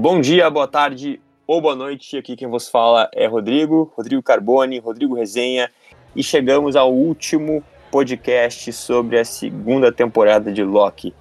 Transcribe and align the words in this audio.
Bom 0.00 0.20
dia, 0.20 0.48
boa 0.48 0.68
tarde 0.68 1.20
ou 1.44 1.60
boa 1.60 1.74
noite. 1.74 2.16
Aqui 2.16 2.36
quem 2.36 2.46
vos 2.46 2.68
fala 2.68 3.10
é 3.12 3.26
Rodrigo, 3.26 3.92
Rodrigo 3.96 4.22
Carboni, 4.22 4.78
Rodrigo 4.78 5.16
Resenha, 5.16 5.68
e 6.14 6.22
chegamos 6.22 6.76
ao 6.76 6.94
último 6.94 7.64
podcast 7.90 8.72
sobre 8.72 9.18
a 9.18 9.24
segunda 9.24 9.90
temporada 9.90 10.52
de 10.52 10.62
Loki. 10.62 11.12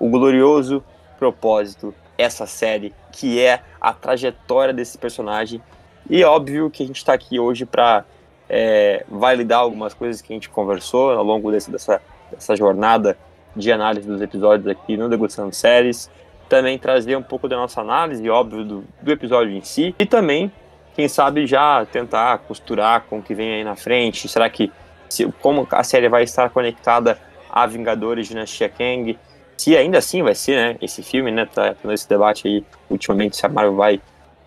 O 0.00 0.08
glorioso 0.08 0.82
propósito, 1.16 1.94
essa 2.18 2.44
série, 2.44 2.92
que 3.12 3.40
é 3.40 3.62
a 3.80 3.92
trajetória 3.92 4.74
desse 4.74 4.98
personagem. 4.98 5.62
E 6.10 6.24
óbvio 6.24 6.68
que 6.70 6.82
a 6.82 6.86
gente 6.88 6.96
está 6.96 7.12
aqui 7.12 7.38
hoje 7.38 7.64
para 7.64 8.04
é, 8.48 9.06
validar 9.08 9.60
algumas 9.60 9.94
coisas 9.94 10.20
que 10.20 10.32
a 10.32 10.34
gente 10.34 10.50
conversou 10.50 11.12
ao 11.12 11.22
longo 11.22 11.52
desse, 11.52 11.70
dessa, 11.70 12.02
dessa 12.32 12.56
jornada 12.56 13.16
de 13.54 13.70
análise 13.70 14.08
dos 14.08 14.20
episódios 14.20 14.66
aqui 14.66 14.96
no 14.96 15.08
Degustando 15.08 15.54
Séries 15.54 16.10
também 16.48 16.78
trazer 16.78 17.16
um 17.16 17.22
pouco 17.22 17.48
da 17.48 17.56
nossa 17.56 17.80
análise, 17.80 18.28
óbvio, 18.28 18.64
do, 18.64 18.84
do 19.00 19.12
episódio 19.12 19.52
em 19.52 19.62
si, 19.62 19.94
e 19.98 20.06
também, 20.06 20.50
quem 20.94 21.08
sabe, 21.08 21.46
já 21.46 21.84
tentar 21.86 22.38
costurar 22.38 23.02
com 23.08 23.18
o 23.18 23.22
que 23.22 23.34
vem 23.34 23.54
aí 23.54 23.64
na 23.64 23.76
frente. 23.76 24.28
Será 24.28 24.48
que, 24.48 24.70
se, 25.08 25.30
como 25.40 25.66
a 25.70 25.82
série 25.82 26.08
vai 26.08 26.22
estar 26.24 26.50
conectada 26.50 27.18
a 27.50 27.66
Vingadores 27.66 28.28
Dinastia 28.28 28.68
Kang, 28.68 29.18
se 29.56 29.76
ainda 29.76 29.98
assim 29.98 30.22
vai 30.22 30.34
ser, 30.34 30.56
né, 30.56 30.78
esse 30.82 31.02
filme, 31.02 31.30
né, 31.30 31.46
tá 31.46 31.74
tendo 31.80 31.94
esse 31.94 32.08
debate 32.08 32.48
aí 32.48 32.64
ultimamente 32.90 33.36
se 33.36 33.46
a 33.46 33.48
Marvel 33.48 33.76
vai 33.76 34.00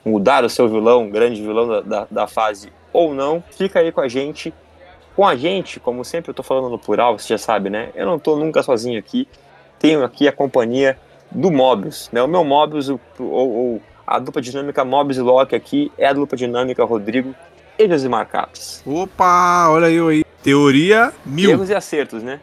mudar 0.04 0.44
o 0.44 0.50
seu 0.50 0.68
vilão, 0.68 1.10
grande 1.10 1.42
vilão 1.42 1.68
da, 1.68 1.82
da, 1.82 2.08
da 2.10 2.28
fase 2.28 2.72
ou 2.94 3.14
não, 3.14 3.44
fica 3.52 3.80
aí 3.80 3.92
com 3.92 4.02
a 4.02 4.08
gente. 4.08 4.54
Com 5.16 5.26
a 5.26 5.36
gente, 5.36 5.80
como 5.80 6.06
sempre 6.06 6.30
eu 6.30 6.34
tô 6.34 6.44
falando 6.44 6.70
no 6.70 6.78
plural, 6.78 7.18
você 7.18 7.30
já 7.30 7.38
sabe, 7.38 7.70
né? 7.70 7.90
Eu 7.96 8.06
não 8.06 8.20
tô 8.20 8.36
nunca 8.36 8.62
sozinho 8.62 9.00
aqui. 9.00 9.28
Tenho 9.80 10.04
aqui 10.04 10.28
a 10.28 10.32
companhia 10.32 10.98
do 11.32 11.52
Mobius. 11.52 12.10
Né? 12.12 12.22
O 12.22 12.28
meu 12.28 12.44
Mobius, 12.44 12.90
ou, 12.90 13.00
ou 13.20 13.82
a 14.06 14.20
dupla 14.20 14.42
dinâmica 14.42 14.86
Mobius 14.86 15.18
e 15.18 15.22
Loki 15.22 15.56
aqui, 15.56 15.92
é 15.98 16.08
a 16.08 16.14
dupla 16.14 16.38
dinâmica 16.38 16.84
Rodrigo 16.84 17.36
e 17.78 17.88
Josimar 17.88 18.28
Caps. 18.28 18.82
Opa, 18.86 19.70
olha 19.70 19.90
eu 19.90 20.08
aí. 20.08 20.24
Teoria 20.42 21.12
mil. 21.26 21.52
Erros 21.52 21.70
e 21.70 21.76
acertos, 21.76 22.24
né? 22.24 22.40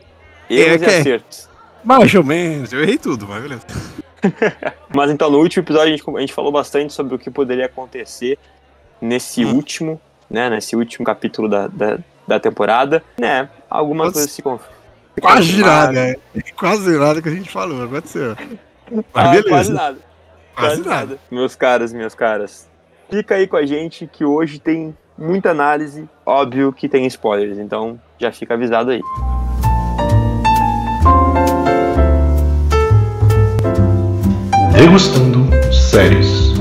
É, 0.50 0.54
Erros 0.54 0.82
é, 0.82 0.84
e 0.84 1.00
acertos. 1.00 1.48
Mais 1.82 2.14
ou 2.14 2.24
menos, 2.24 2.72
eu 2.72 2.82
errei 2.82 2.98
tudo, 2.98 3.26
mas 3.26 3.42
beleza. 3.42 3.66
mas 4.94 5.10
então, 5.10 5.30
no 5.30 5.38
último 5.38 5.62
episódio 5.62 5.92
a 5.92 5.96
gente, 5.96 6.16
a 6.16 6.20
gente, 6.20 6.32
falou 6.32 6.52
bastante 6.52 6.92
sobre 6.92 7.14
o 7.14 7.18
que 7.18 7.30
poderia 7.30 7.66
acontecer 7.66 8.38
nesse 9.00 9.44
hum. 9.44 9.54
último, 9.54 10.00
né? 10.30 10.48
Nesse 10.48 10.76
último 10.76 11.04
capítulo 11.04 11.48
da, 11.48 11.66
da, 11.68 11.98
da 12.26 12.40
temporada. 12.40 13.02
Né? 13.18 13.48
Algumas 13.68 14.12
coisas 14.12 14.30
se 14.30 14.42
confirmam. 14.42 14.74
Quase 15.20 15.58
nada, 15.58 15.92
né? 15.92 16.14
Quase 16.56 16.98
nada 16.98 17.22
que 17.22 17.28
a 17.28 17.32
gente 17.32 17.50
falou, 17.50 17.84
aconteceu. 17.84 18.36
Mas 18.90 19.04
ah, 19.14 19.28
beleza. 19.28 19.48
Quase 19.48 19.72
nada. 19.72 19.98
Quase, 20.54 20.68
quase 20.68 20.88
nada. 20.88 21.00
nada. 21.06 21.18
Meus 21.30 21.56
caras, 21.56 21.92
minhas 21.92 22.14
caras. 22.14 22.68
Fica 23.10 23.34
aí 23.34 23.46
com 23.46 23.56
a 23.56 23.66
gente 23.66 24.06
que 24.06 24.24
hoje 24.24 24.58
tem 24.58 24.96
muita 25.16 25.50
análise. 25.50 26.08
Óbvio 26.24 26.72
que 26.72 26.88
tem 26.88 27.06
spoilers, 27.06 27.58
então 27.58 28.00
já 28.18 28.32
fica 28.32 28.54
avisado 28.54 28.90
aí. 28.90 29.00
Degustando 34.72 35.48
séries. 35.72 36.54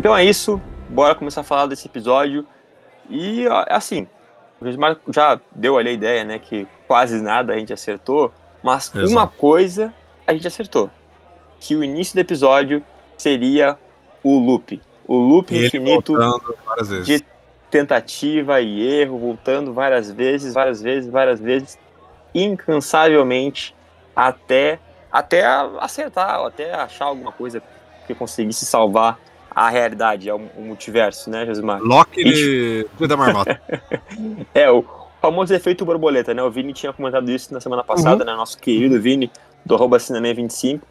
Então 0.00 0.16
é 0.16 0.24
isso, 0.24 0.58
bora 0.88 1.14
começar 1.14 1.42
a 1.42 1.44
falar 1.44 1.66
desse 1.66 1.86
episódio. 1.86 2.46
E 3.10 3.44
assim, 3.68 4.08
o 4.58 4.64
Gismar 4.64 4.96
já 5.08 5.38
deu 5.54 5.76
ali 5.76 5.90
a 5.90 5.92
ideia, 5.92 6.24
né, 6.24 6.38
que 6.38 6.66
quase 6.88 7.20
nada 7.20 7.52
a 7.52 7.58
gente 7.58 7.70
acertou, 7.70 8.32
mas 8.62 8.90
Exato. 8.94 9.10
uma 9.10 9.28
coisa 9.28 9.92
a 10.26 10.32
gente 10.32 10.48
acertou, 10.48 10.90
que 11.60 11.76
o 11.76 11.84
início 11.84 12.14
do 12.14 12.20
episódio 12.20 12.82
seria 13.18 13.76
o 14.24 14.38
loop, 14.38 14.80
o 15.06 15.16
loop 15.18 15.54
e 15.54 15.66
infinito 15.66 16.16
de 17.04 17.22
tentativa 17.70 18.58
e 18.58 19.02
erro, 19.02 19.18
voltando 19.18 19.74
várias 19.74 20.10
vezes, 20.10 20.54
várias 20.54 20.80
vezes, 20.80 21.10
várias 21.10 21.38
vezes, 21.38 21.78
incansavelmente 22.34 23.76
até 24.16 24.80
até 25.12 25.44
acertar, 25.78 26.40
até 26.46 26.72
achar 26.72 27.04
alguma 27.04 27.32
coisa 27.32 27.62
que 28.06 28.14
conseguisse 28.14 28.64
salvar 28.64 29.18
a 29.50 29.68
realidade, 29.68 30.28
é 30.28 30.34
o, 30.34 30.40
multiverso, 30.58 31.30
né, 31.30 31.44
Josimar? 31.46 31.80
Loki 31.80 32.22
e... 32.24 33.06
da 33.06 33.16
marmota. 33.16 33.60
é, 34.54 34.70
o 34.70 34.84
famoso 35.20 35.52
efeito 35.54 35.84
borboleta, 35.84 36.32
né? 36.32 36.42
O 36.42 36.50
Vini 36.50 36.72
tinha 36.72 36.92
comentado 36.92 37.30
isso 37.30 37.52
na 37.52 37.60
semana 37.60 37.84
passada, 37.84 38.24
uhum. 38.24 38.30
né? 38.30 38.36
Nosso 38.36 38.58
querido 38.58 39.00
Vini, 39.00 39.30
do 39.64 39.74
arroba 39.74 39.98
25 39.98 40.86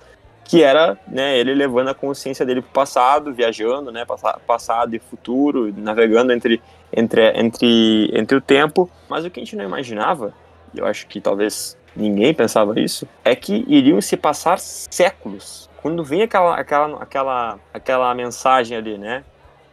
que 0.50 0.64
era, 0.64 0.98
né, 1.08 1.38
ele 1.38 1.54
levando 1.54 1.90
a 1.90 1.94
consciência 1.94 2.44
dele 2.44 2.64
pro 2.64 2.72
passado, 2.72 3.32
viajando, 3.32 3.92
né, 3.92 4.04
passado 4.48 4.96
e 4.96 5.00
futuro, 5.00 5.72
navegando 5.78 6.34
entre, 6.34 6.60
entre, 6.92 7.40
entre, 7.40 8.10
entre 8.12 8.36
o 8.36 8.42
tempo. 8.42 8.90
Mas 9.08 9.24
o 9.24 9.30
que 9.30 9.40
a 9.40 9.44
gente 9.44 9.56
não 9.56 9.64
imaginava, 9.64 10.34
e 10.74 10.80
eu 10.80 10.88
acho 10.88 11.06
que 11.06 11.22
talvez 11.22 11.78
ninguém 11.96 12.34
pensava 12.34 12.80
isso, 12.80 13.08
é 13.24 13.36
que 13.36 13.64
iriam 13.68 14.02
se 14.02 14.18
passar 14.18 14.58
séculos 14.58 15.69
quando 15.82 16.04
vem 16.04 16.24
aquela, 16.24 16.56
aquela, 16.56 17.02
aquela, 17.02 17.60
aquela 17.74 18.14
mensagem 18.14 18.78
ali, 18.78 18.98
né, 18.98 19.24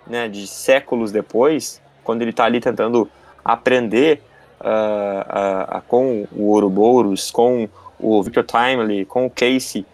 né, 0.06 0.28
de 0.28 0.46
séculos 0.46 1.10
depois, 1.10 1.82
quando 2.04 2.22
ele 2.22 2.30
está 2.30 2.44
ali 2.44 2.60
tentando 2.60 3.10
aprender 3.44 4.22
uh, 4.60 5.74
uh, 5.74 5.78
uh, 5.78 5.82
com 5.88 6.26
o 6.32 6.50
Ouroboros, 6.50 7.30
com 7.30 7.68
o 7.98 8.22
Victor 8.22 8.44
Timely, 8.44 9.04
com 9.04 9.26
o 9.26 9.30
Casey, 9.30 9.84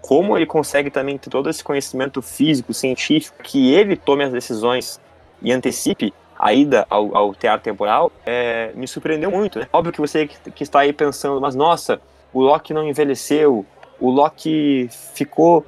como 0.00 0.36
ele 0.36 0.46
consegue 0.46 0.88
também 0.88 1.18
ter 1.18 1.30
todo 1.30 1.50
esse 1.50 1.64
conhecimento 1.64 2.22
físico, 2.22 2.72
científico, 2.72 3.42
que 3.42 3.74
ele 3.74 3.96
tome 3.96 4.22
as 4.22 4.30
decisões 4.30 5.00
e 5.42 5.50
antecipe 5.50 6.14
a 6.38 6.52
ida 6.52 6.86
ao, 6.88 7.16
ao 7.16 7.34
teatro 7.34 7.64
temporal, 7.64 8.12
é, 8.24 8.70
me 8.74 8.86
surpreendeu 8.86 9.32
muito. 9.32 9.58
Né? 9.58 9.66
Óbvio 9.72 9.92
que 9.92 10.00
você 10.00 10.28
que, 10.28 10.50
que 10.52 10.62
está 10.62 10.80
aí 10.80 10.92
pensando, 10.92 11.40
mas 11.40 11.56
nossa, 11.56 12.00
o 12.32 12.40
Loki 12.40 12.72
não 12.72 12.86
envelheceu, 12.86 13.66
o 14.00 14.10
Loki 14.10 14.88
ficou 15.14 15.64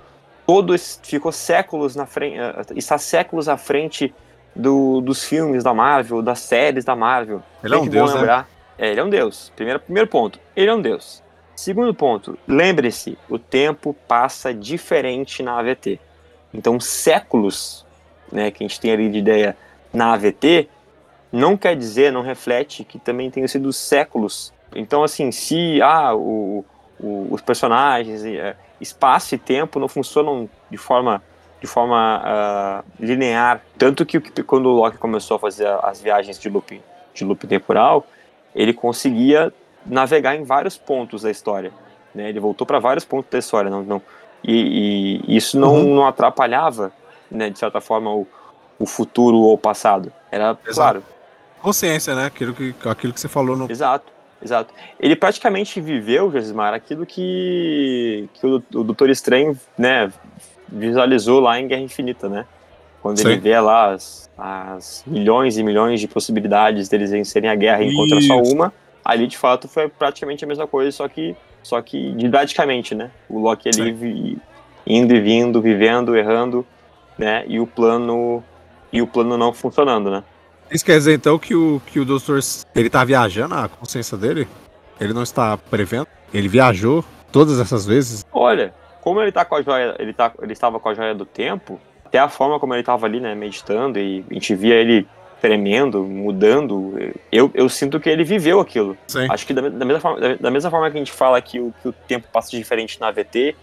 todos 0.46 0.98
ficou 1.02 1.30
séculos 1.30 1.94
na 1.94 2.06
frente, 2.06 2.38
eh, 2.38 2.64
está 2.74 2.96
séculos 2.96 3.48
à 3.48 3.56
frente 3.58 4.14
do, 4.56 5.00
dos 5.00 5.22
filmes 5.24 5.62
da 5.62 5.74
Marvel, 5.74 6.22
das 6.22 6.40
séries 6.40 6.84
da 6.84 6.96
Marvel. 6.96 7.42
Ele 7.62 7.74
é 7.74 7.78
um 7.78 7.86
deus, 7.86 8.10
né? 8.12 8.20
lembrar. 8.20 8.38
Né? 8.38 8.46
É, 8.78 8.90
ele 8.90 9.00
é 9.00 9.04
um 9.04 9.10
deus. 9.10 9.52
Primeiro, 9.54 9.80
primeiro 9.80 10.08
ponto, 10.08 10.40
ele 10.56 10.70
é 10.70 10.74
um 10.74 10.80
deus. 10.80 11.22
Segundo 11.54 11.92
ponto, 11.92 12.38
lembre-se, 12.46 13.18
o 13.28 13.38
tempo 13.38 13.94
passa 14.06 14.54
diferente 14.54 15.42
na 15.42 15.58
AVT. 15.58 16.00
Então, 16.54 16.78
séculos, 16.78 17.84
né, 18.32 18.50
que 18.50 18.62
a 18.62 18.66
gente 18.66 18.80
tem 18.80 18.92
ali 18.92 19.10
de 19.10 19.18
ideia 19.18 19.56
na 19.92 20.12
AVT, 20.14 20.68
não 21.32 21.56
quer 21.56 21.76
dizer, 21.76 22.12
não 22.12 22.22
reflete 22.22 22.84
que 22.84 22.98
também 22.98 23.30
tenham 23.30 23.48
sido 23.48 23.72
séculos. 23.72 24.52
Então, 24.74 25.02
assim, 25.02 25.32
se 25.32 25.82
ah, 25.82 26.14
o, 26.14 26.64
o, 27.00 27.28
os 27.30 27.40
personagens, 27.40 28.24
é, 28.24 28.56
espaço 28.80 29.34
e 29.34 29.38
tempo 29.38 29.78
não 29.78 29.88
funcionam 29.88 30.48
de 30.70 30.76
forma 30.76 31.22
de 31.60 31.66
forma 31.66 32.22
uh, 32.22 32.84
linear, 33.00 33.60
tanto 33.76 34.06
que 34.06 34.20
quando 34.44 34.66
o 34.66 34.74
Loki 34.74 34.96
começou 34.96 35.36
a 35.36 35.40
fazer 35.40 35.66
as 35.82 36.00
viagens 36.00 36.38
de 36.38 36.48
loop 36.48 36.80
de 37.12 37.24
loop 37.24 37.48
temporal, 37.48 38.06
ele 38.54 38.72
conseguia 38.72 39.52
navegar 39.84 40.36
em 40.36 40.44
vários 40.44 40.78
pontos 40.78 41.22
da 41.22 41.30
história, 41.32 41.72
né? 42.14 42.28
Ele 42.28 42.38
voltou 42.38 42.64
para 42.64 42.78
vários 42.78 43.04
pontos 43.04 43.28
da 43.30 43.38
história, 43.38 43.68
não, 43.70 43.82
não 43.82 44.02
e, 44.44 45.20
e 45.26 45.36
isso 45.36 45.58
não, 45.58 45.74
uhum. 45.74 45.94
não 45.96 46.06
atrapalhava, 46.06 46.92
né? 47.28 47.50
De 47.50 47.58
certa 47.58 47.80
forma 47.80 48.14
o, 48.14 48.26
o 48.78 48.86
futuro 48.86 49.38
ou 49.38 49.54
o 49.54 49.58
passado. 49.58 50.12
Era 50.30 50.56
Exato. 50.64 50.74
claro. 50.74 51.02
Consciência, 51.60 52.14
né? 52.14 52.26
Aquilo 52.26 52.54
que 52.54 52.72
aquilo 52.88 53.12
que 53.12 53.20
você 53.20 53.28
falou 53.28 53.56
no. 53.56 53.70
Exato. 53.70 54.12
Exato. 54.42 54.72
Ele 55.00 55.16
praticamente 55.16 55.80
viveu, 55.80 56.30
Josimar, 56.30 56.72
aquilo 56.72 57.04
que, 57.04 58.28
que 58.34 58.46
o, 58.46 58.56
o 58.74 58.84
Doutor 58.84 59.10
Estranho, 59.10 59.58
né, 59.76 60.12
visualizou 60.68 61.40
lá 61.40 61.58
em 61.58 61.66
Guerra 61.66 61.82
Infinita, 61.82 62.28
né? 62.28 62.46
Quando 63.02 63.18
Sim. 63.18 63.28
ele 63.28 63.40
vê 63.40 63.58
lá 63.58 63.92
as, 63.92 64.30
as, 64.36 65.04
milhões 65.06 65.56
e 65.56 65.62
milhões 65.62 66.00
de 66.00 66.08
possibilidades 66.08 66.88
deles 66.88 67.10
vencerem 67.10 67.48
a 67.48 67.54
guerra 67.54 67.82
e 67.82 67.92
encontrar 67.92 68.20
só 68.22 68.42
uma, 68.42 68.72
ali 69.04 69.26
de 69.26 69.38
fato 69.38 69.68
foi 69.68 69.88
praticamente 69.88 70.44
a 70.44 70.48
mesma 70.48 70.66
coisa, 70.66 70.90
só 70.90 71.08
que, 71.08 71.36
só 71.62 71.80
que 71.80 72.12
didaticamente, 72.12 72.94
né? 72.94 73.10
O 73.28 73.38
Loki 73.38 73.68
ali 73.68 73.92
vi, 73.92 74.38
indo 74.86 75.14
e 75.14 75.20
vindo, 75.20 75.62
vivendo, 75.62 76.16
errando, 76.16 76.66
né? 77.16 77.44
E 77.46 77.60
o 77.60 77.66
plano 77.66 78.42
e 78.92 79.00
o 79.02 79.06
plano 79.06 79.36
não 79.36 79.52
funcionando, 79.52 80.10
né? 80.10 80.24
Isso 80.70 80.84
quer 80.84 80.98
dizer 80.98 81.14
então 81.14 81.38
que 81.38 81.54
o, 81.54 81.80
que 81.86 81.98
o 81.98 82.04
doutor 82.04 82.40
ele 82.74 82.90
tá 82.90 83.04
viajando 83.04 83.54
a 83.54 83.68
consciência 83.68 84.16
dele? 84.16 84.46
Ele 85.00 85.12
não 85.12 85.22
está 85.22 85.56
prevendo? 85.56 86.06
Ele 86.32 86.48
viajou 86.48 87.04
todas 87.32 87.58
essas 87.58 87.86
vezes? 87.86 88.26
Olha, 88.32 88.74
como 89.00 89.20
ele 89.20 89.32
tá 89.32 89.44
com 89.44 89.54
a 89.54 89.62
joia, 89.62 89.96
ele, 89.98 90.12
tá, 90.12 90.32
ele 90.42 90.52
estava 90.52 90.78
com 90.78 90.88
a 90.88 90.94
joia 90.94 91.14
do 91.14 91.24
tempo, 91.24 91.80
até 92.04 92.18
a 92.18 92.28
forma 92.28 92.58
como 92.58 92.74
ele 92.74 92.80
estava 92.80 93.06
ali, 93.06 93.20
né, 93.20 93.34
meditando, 93.34 93.98
e 93.98 94.24
a 94.30 94.34
gente 94.34 94.54
via 94.54 94.74
ele 94.74 95.06
tremendo, 95.40 96.02
mudando, 96.02 96.94
eu, 97.30 97.50
eu 97.54 97.68
sinto 97.68 98.00
que 98.00 98.10
ele 98.10 98.24
viveu 98.24 98.60
aquilo. 98.60 98.96
Sim. 99.06 99.26
Acho 99.30 99.46
que 99.46 99.54
da, 99.54 99.68
da 99.68 99.84
mesma 99.84 100.00
forma, 100.00 100.20
da, 100.20 100.34
da, 100.34 100.50
mesma 100.50 100.70
forma 100.70 100.90
que 100.90 100.96
a 100.96 100.98
gente 100.98 101.12
fala 101.12 101.40
que 101.40 101.60
o, 101.60 101.72
que 101.80 101.88
o 101.88 101.92
tempo 101.92 102.26
passa 102.32 102.50
diferente 102.50 103.00
na 103.00 103.10
VT, 103.10 103.54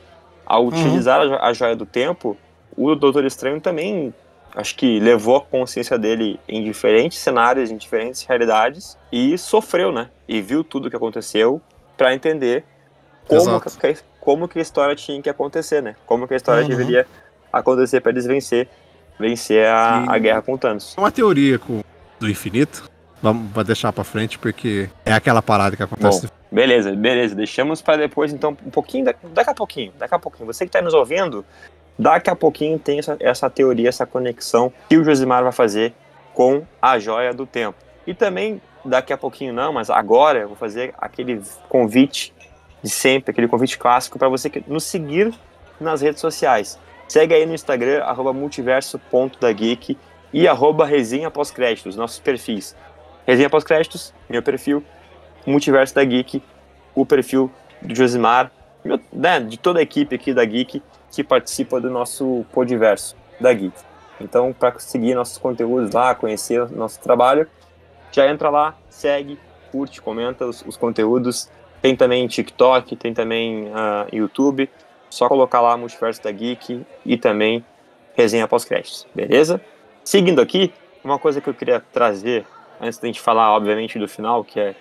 ao 0.45 0.65
utilizar 0.67 1.25
uhum. 1.25 1.33
a, 1.35 1.47
a 1.47 1.53
joia 1.53 1.75
do 1.75 1.85
tempo, 1.85 2.37
o 2.77 2.95
Doutor 2.95 3.25
Estranho 3.25 3.59
também 3.59 4.13
acho 4.55 4.75
que 4.75 4.99
levou 4.99 5.37
a 5.37 5.41
consciência 5.41 5.97
dele 5.97 6.39
em 6.47 6.63
diferentes 6.63 7.19
cenários, 7.19 7.69
em 7.69 7.77
diferentes 7.77 8.23
realidades 8.23 8.97
e 9.11 9.37
sofreu, 9.37 9.91
né? 9.91 10.09
E 10.27 10.41
viu 10.41 10.63
tudo 10.63 10.87
o 10.87 10.89
que 10.89 10.95
aconteceu 10.95 11.61
para 11.97 12.13
entender 12.13 12.63
como 13.27 13.59
que, 13.59 13.97
como 14.19 14.47
que 14.47 14.59
a 14.59 14.61
história 14.61 14.95
tinha 14.95 15.21
que 15.21 15.29
acontecer, 15.29 15.83
né? 15.83 15.95
Como 16.05 16.27
que 16.27 16.33
a 16.33 16.37
história 16.37 16.63
uhum. 16.63 16.69
deveria 16.69 17.05
acontecer 17.51 17.99
para 18.01 18.11
eles 18.11 18.25
vencer, 18.25 18.67
vencer 19.19 19.67
a, 19.67 20.05
a 20.13 20.17
guerra 20.17 20.41
com 20.41 20.57
Thanos. 20.57 20.95
Uma 20.97 21.11
teoria 21.11 21.59
com, 21.59 21.83
do 22.19 22.29
infinito, 22.29 22.89
vamos 23.21 23.51
deixar 23.65 23.91
para 23.91 24.03
frente 24.03 24.39
porque 24.39 24.89
é 25.03 25.13
aquela 25.13 25.41
parada 25.41 25.75
que 25.75 25.83
acontece. 25.83 26.27
Bom, 26.27 26.33
beleza, 26.51 26.91
beleza. 26.95 27.35
Deixamos 27.35 27.81
para 27.81 27.97
depois, 27.97 28.31
então, 28.31 28.55
um 28.65 28.69
pouquinho, 28.69 29.05
daqui 29.05 29.49
a 29.49 29.53
pouquinho, 29.53 29.91
daqui 29.97 30.15
a 30.15 30.19
pouquinho. 30.19 30.45
Você 30.47 30.65
que 30.65 30.69
está 30.69 30.81
nos 30.81 30.93
ouvindo, 30.93 31.45
daqui 31.97 32.29
a 32.29 32.35
pouquinho 32.35 32.77
tem 32.77 32.99
essa, 32.99 33.17
essa 33.19 33.49
teoria, 33.49 33.89
essa 33.89 34.05
conexão 34.05 34.71
que 34.89 34.97
o 34.97 35.03
Josimar 35.03 35.43
vai 35.43 35.51
fazer 35.51 35.93
com 36.33 36.63
a 36.81 36.99
joia 36.99 37.33
do 37.33 37.45
tempo. 37.45 37.77
E 38.05 38.13
também, 38.13 38.61
daqui 38.83 39.13
a 39.13 39.17
pouquinho 39.17 39.53
não, 39.53 39.73
mas 39.73 39.89
agora 39.89 40.39
eu 40.39 40.47
vou 40.47 40.57
fazer 40.57 40.93
aquele 40.97 41.41
convite 41.69 42.33
de 42.83 42.89
sempre, 42.89 43.31
aquele 43.31 43.47
convite 43.47 43.77
clássico 43.77 44.19
para 44.19 44.29
você 44.29 44.51
nos 44.67 44.83
seguir 44.83 45.33
nas 45.79 46.01
redes 46.01 46.21
sociais. 46.21 46.79
Segue 47.07 47.33
aí 47.33 47.45
no 47.45 47.53
Instagram, 47.53 48.03
arroba 48.03 48.33
multiverso.dageek 48.33 49.97
e 50.33 50.47
arroba 50.47 50.85
resenha 50.85 51.31
pós-créditos, 51.31 51.95
nossos 51.95 52.19
perfis. 52.19 52.75
Resenha 53.25 53.49
pós-créditos, 53.49 54.13
meu 54.29 54.43
perfil, 54.43 54.83
Multiverso 55.45 55.93
da 55.93 56.03
Geek, 56.03 56.41
o 56.95 57.05
perfil 57.05 57.51
do 57.81 57.93
Josimar, 57.93 58.51
meu, 58.83 58.99
né, 59.13 59.39
de 59.39 59.57
toda 59.57 59.79
a 59.79 59.83
equipe 59.83 60.15
aqui 60.15 60.33
da 60.33 60.43
Geek 60.43 60.81
que 61.15 61.23
participa 61.23 61.79
do 61.79 61.89
nosso 61.89 62.45
Podiverso 62.51 63.15
da 63.39 63.53
Geek. 63.53 63.73
Então, 64.19 64.51
para 64.51 64.77
seguir 64.79 65.15
nossos 65.15 65.37
conteúdos 65.37 65.91
lá, 65.91 66.13
conhecer 66.13 66.69
nosso 66.71 66.99
trabalho, 66.99 67.47
já 68.11 68.29
entra 68.29 68.49
lá, 68.49 68.75
segue, 68.89 69.39
curte, 69.71 70.01
comenta 70.01 70.45
os, 70.45 70.61
os 70.67 70.75
conteúdos. 70.75 71.49
Tem 71.81 71.95
também 71.95 72.27
TikTok, 72.27 72.97
tem 72.97 73.13
também 73.13 73.67
uh, 73.67 74.13
YouTube. 74.13 74.69
Só 75.09 75.29
colocar 75.29 75.61
lá 75.61 75.77
Multiverso 75.77 76.21
da 76.21 76.31
Geek 76.31 76.85
e 77.05 77.17
também 77.17 77.63
resenha 78.13 78.47
pós-créditos, 78.47 79.07
beleza? 79.15 79.61
Seguindo 80.03 80.41
aqui, 80.41 80.73
uma 81.01 81.17
coisa 81.17 81.39
que 81.39 81.49
eu 81.49 81.53
queria 81.53 81.79
trazer, 81.79 82.45
antes 82.81 82.99
da 82.99 83.07
gente 83.07 83.21
falar, 83.21 83.53
obviamente, 83.55 83.97
do 83.97 84.07
final, 84.07 84.43
que 84.43 84.59
é, 84.59 84.75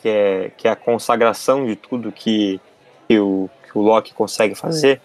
que 0.00 0.08
é, 0.08 0.50
que 0.56 0.68
é 0.68 0.70
a 0.70 0.76
consagração 0.76 1.66
de 1.66 1.74
tudo 1.74 2.12
que, 2.12 2.60
que, 3.08 3.18
o, 3.18 3.50
que 3.64 3.76
o 3.76 3.82
Loki 3.82 4.14
consegue 4.14 4.54
fazer 4.54 5.00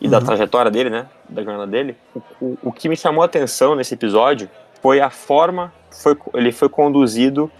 e 0.00 0.06
uhum. 0.06 0.10
da 0.10 0.20
trajetória 0.20 0.70
dele, 0.70 0.90
né? 0.90 1.06
Da 1.28 1.42
jornada 1.42 1.66
dele. 1.66 1.96
O, 2.14 2.20
o, 2.40 2.58
o, 2.64 2.72
que 2.72 2.88
me 2.88 2.96
chamou 2.96 3.22
a 3.22 3.26
atenção 3.26 3.74
nesse 3.74 3.94
episódio 3.94 4.48
foi 4.80 5.00
a 5.00 5.10
forma 5.10 5.72
foi 5.90 6.16
ele 6.34 6.52
foi 6.52 6.68
conduzido 6.68 7.50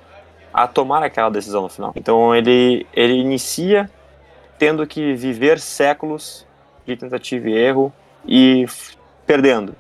a 0.53 0.67
tomar 0.67 1.03
aquela 1.03 1.29
decisão 1.31 1.63
no 1.63 1.69
final. 1.69 1.93
Então 1.95 2.35
ele 2.35 2.87
ele 2.95 3.15
inicia 3.15 3.91
tendo 4.59 4.87
que 4.87 5.15
viver 5.15 5.59
séculos 5.59 6.47
de 6.87 6.97
tentativa 6.97 7.49
e 7.49 7.53
erro 7.53 7.93
e 8.27 8.67
perdendo. 9.27 9.75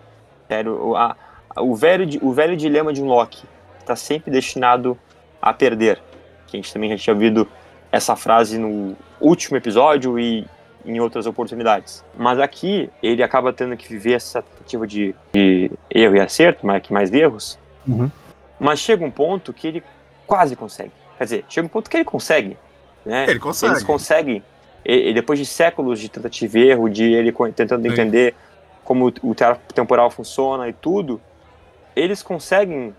Sério, 0.48 0.96
a, 0.96 1.16
o 1.58 1.74
velho 1.74 2.06
o 2.22 2.32
velho 2.32 2.56
dilema 2.56 2.92
de 2.92 3.02
um 3.02 3.06
Loki 3.06 3.44
está 3.78 3.96
sempre 3.96 4.30
destinado 4.30 4.98
a 5.40 5.52
perder. 5.52 6.00
Que 6.46 6.56
a 6.56 6.60
gente 6.60 6.72
também 6.72 6.90
já 6.90 6.96
tinha 6.96 7.14
ouvido 7.14 7.48
essa 7.90 8.14
frase 8.14 8.58
no 8.58 8.96
último 9.20 9.56
episódio 9.56 10.18
e 10.18 10.46
em 10.84 11.00
outras 11.00 11.26
oportunidades. 11.26 12.04
Mas 12.16 12.38
aqui 12.38 12.90
ele 13.02 13.22
acaba 13.22 13.52
tendo 13.52 13.76
que 13.76 13.88
viver 13.88 14.14
essa 14.14 14.42
tentativa 14.42 14.86
de, 14.86 15.14
de 15.32 15.70
erro 15.90 16.16
e 16.16 16.20
acerto, 16.20 16.66
mais 16.66 16.82
que 16.82 16.92
mais 16.92 17.12
erros. 17.12 17.58
Uhum. 17.86 18.10
Mas 18.58 18.78
chega 18.78 19.04
um 19.04 19.10
ponto 19.10 19.52
que 19.52 19.66
ele 19.66 19.82
quase 20.26 20.54
consegue. 20.56 20.92
Quer 21.18 21.24
dizer, 21.24 21.44
chega 21.48 21.66
um 21.66 21.68
ponto 21.68 21.90
que 21.90 21.96
ele 21.96 22.04
consegue. 22.04 22.56
Né? 23.04 23.26
Ele 23.28 23.38
consegue. 23.38 23.72
Eles 23.72 23.84
conseguem. 23.84 24.42
E, 24.84 25.12
depois 25.12 25.38
de 25.38 25.46
séculos 25.46 26.00
de 26.00 26.08
tentativa 26.08 26.58
e 26.58 26.70
erro, 26.70 26.88
de 26.88 27.04
ele 27.04 27.32
tentando 27.54 27.82
Sim. 27.82 27.88
entender 27.88 28.34
como 28.84 29.12
o 29.22 29.34
teatro 29.34 29.60
temporal 29.74 30.10
funciona 30.10 30.68
e 30.68 30.72
tudo, 30.72 31.20
eles 31.94 32.22
conseguem 32.22 32.94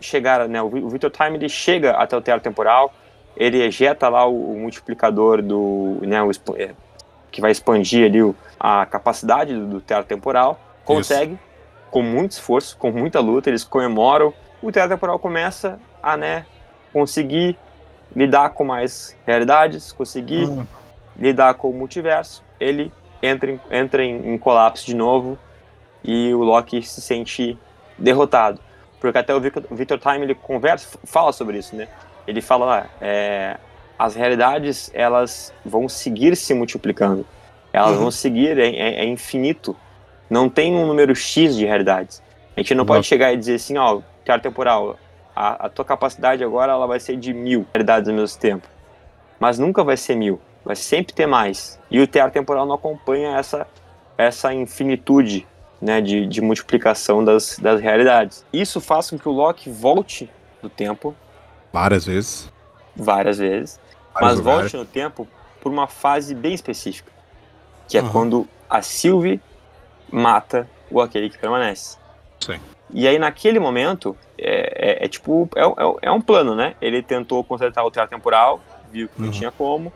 chegar, 0.00 0.46
né? 0.48 0.62
O 0.62 0.88
Victor 0.88 1.10
Time 1.10 1.36
ele 1.36 1.48
chega 1.48 1.92
até 1.92 2.16
o 2.16 2.20
teatro 2.20 2.42
temporal, 2.42 2.92
ele 3.36 3.62
ejeta 3.62 4.08
lá 4.08 4.26
o, 4.26 4.52
o 4.52 4.60
multiplicador 4.60 5.42
do, 5.42 5.98
né, 6.02 6.22
o, 6.22 6.30
é, 6.56 6.70
que 7.34 7.40
vai 7.40 7.50
expandir 7.50 8.06
ali 8.06 8.22
o, 8.22 8.32
a 8.60 8.86
capacidade 8.86 9.52
do, 9.52 9.66
do 9.66 9.80
teatro 9.80 10.06
temporal, 10.06 10.60
consegue, 10.84 11.32
Isso. 11.32 11.42
com 11.90 12.00
muito 12.00 12.30
esforço, 12.30 12.76
com 12.76 12.92
muita 12.92 13.18
luta, 13.18 13.50
eles 13.50 13.64
comemoram, 13.64 14.32
o 14.62 14.70
teatro 14.70 14.94
temporal 14.94 15.18
começa 15.18 15.80
a, 16.00 16.16
né, 16.16 16.46
conseguir 16.92 17.58
lidar 18.14 18.50
com 18.50 18.62
mais 18.62 19.16
realidades, 19.26 19.90
conseguir 19.90 20.44
uhum. 20.44 20.64
lidar 21.18 21.54
com 21.54 21.70
o 21.70 21.74
multiverso, 21.74 22.44
ele 22.60 22.92
entra 23.20 23.50
em, 23.50 23.60
entra 23.68 24.04
em, 24.04 24.34
em, 24.34 24.38
colapso 24.38 24.86
de 24.86 24.94
novo 24.94 25.36
e 26.04 26.32
o 26.34 26.38
Loki 26.44 26.84
se 26.84 27.00
sente 27.00 27.58
derrotado. 27.98 28.60
Porque 29.00 29.18
até 29.18 29.34
o 29.34 29.40
Victor, 29.40 29.64
Victor 29.72 29.98
Time 29.98 30.22
ele 30.22 30.36
conversa, 30.36 30.96
fala 31.04 31.32
sobre 31.32 31.58
isso, 31.58 31.74
né? 31.74 31.88
Ele 32.28 32.40
fala, 32.40 32.78
ah, 32.78 32.86
é, 33.00 33.56
as 33.98 34.14
realidades 34.14 34.90
elas 34.92 35.52
vão 35.64 35.88
seguir 35.88 36.36
se 36.36 36.52
multiplicando. 36.54 37.26
Elas 37.72 37.92
uhum. 37.92 38.02
vão 38.02 38.10
seguir, 38.10 38.58
é, 38.58 38.68
é, 38.68 38.94
é, 39.00 39.04
infinito. 39.04 39.76
Não 40.28 40.48
tem 40.48 40.74
um 40.74 40.86
número 40.86 41.14
X 41.14 41.56
de 41.56 41.64
realidades. 41.64 42.22
A 42.56 42.60
gente 42.60 42.74
não 42.74 42.82
uhum. 42.82 42.86
pode 42.86 43.06
chegar 43.06 43.32
e 43.32 43.36
dizer 43.36 43.56
assim, 43.56 43.76
ó, 43.76 44.00
teatro 44.24 44.48
temporal, 44.48 44.96
a, 45.34 45.66
a, 45.66 45.68
tua 45.68 45.84
capacidade 45.84 46.44
agora 46.44 46.72
ela 46.72 46.86
vai 46.86 47.00
ser 47.00 47.16
de 47.16 47.32
mil 47.32 47.66
realidades 47.74 48.08
ao 48.08 48.14
mesmo 48.14 48.38
tempo. 48.38 48.68
Mas 49.40 49.58
nunca 49.58 49.82
vai 49.82 49.96
ser 49.96 50.14
mil. 50.14 50.40
Vai 50.64 50.76
sempre 50.76 51.12
ter 51.12 51.26
mais. 51.26 51.78
E 51.90 52.00
o 52.00 52.06
teatro 52.06 52.32
temporal 52.32 52.64
não 52.64 52.76
acompanha 52.76 53.36
essa, 53.36 53.66
essa 54.16 54.54
infinitude 54.54 55.46
né, 55.80 56.00
de, 56.00 56.26
de 56.26 56.40
multiplicação 56.40 57.24
das, 57.24 57.58
das 57.58 57.80
realidades. 57.80 58.46
Isso 58.52 58.80
faz 58.80 59.10
com 59.10 59.18
que 59.18 59.28
o 59.28 59.32
Loki 59.32 59.68
volte 59.68 60.30
do 60.62 60.70
tempo. 60.70 61.14
Várias 61.72 62.06
vezes. 62.06 62.50
Várias 62.96 63.38
vezes 63.38 63.80
mas 64.20 64.40
volte 64.40 64.76
no 64.76 64.84
tempo 64.84 65.26
por 65.60 65.72
uma 65.72 65.86
fase 65.86 66.34
bem 66.34 66.54
específica, 66.54 67.10
que 67.88 67.98
é 67.98 68.02
uhum. 68.02 68.10
quando 68.10 68.48
a 68.68 68.82
Sylvie 68.82 69.40
mata 70.10 70.68
o 70.90 71.00
aquele 71.00 71.30
que 71.30 71.38
permanece. 71.38 71.96
Sim. 72.40 72.60
E 72.90 73.08
aí 73.08 73.18
naquele 73.18 73.58
momento 73.58 74.16
é, 74.38 75.02
é, 75.02 75.04
é 75.04 75.08
tipo 75.08 75.48
é, 75.56 75.62
é, 75.62 75.96
é, 76.02 76.12
um 76.12 76.20
plano, 76.20 76.54
né? 76.54 76.74
Ele 76.80 77.02
tentou 77.02 77.42
consertar 77.42 77.82
o 77.84 77.90
teatro 77.90 78.16
temporal, 78.16 78.60
viu 78.92 79.08
que 79.08 79.18
uhum. 79.18 79.26
não 79.26 79.32
tinha 79.32 79.50
como, 79.50 79.92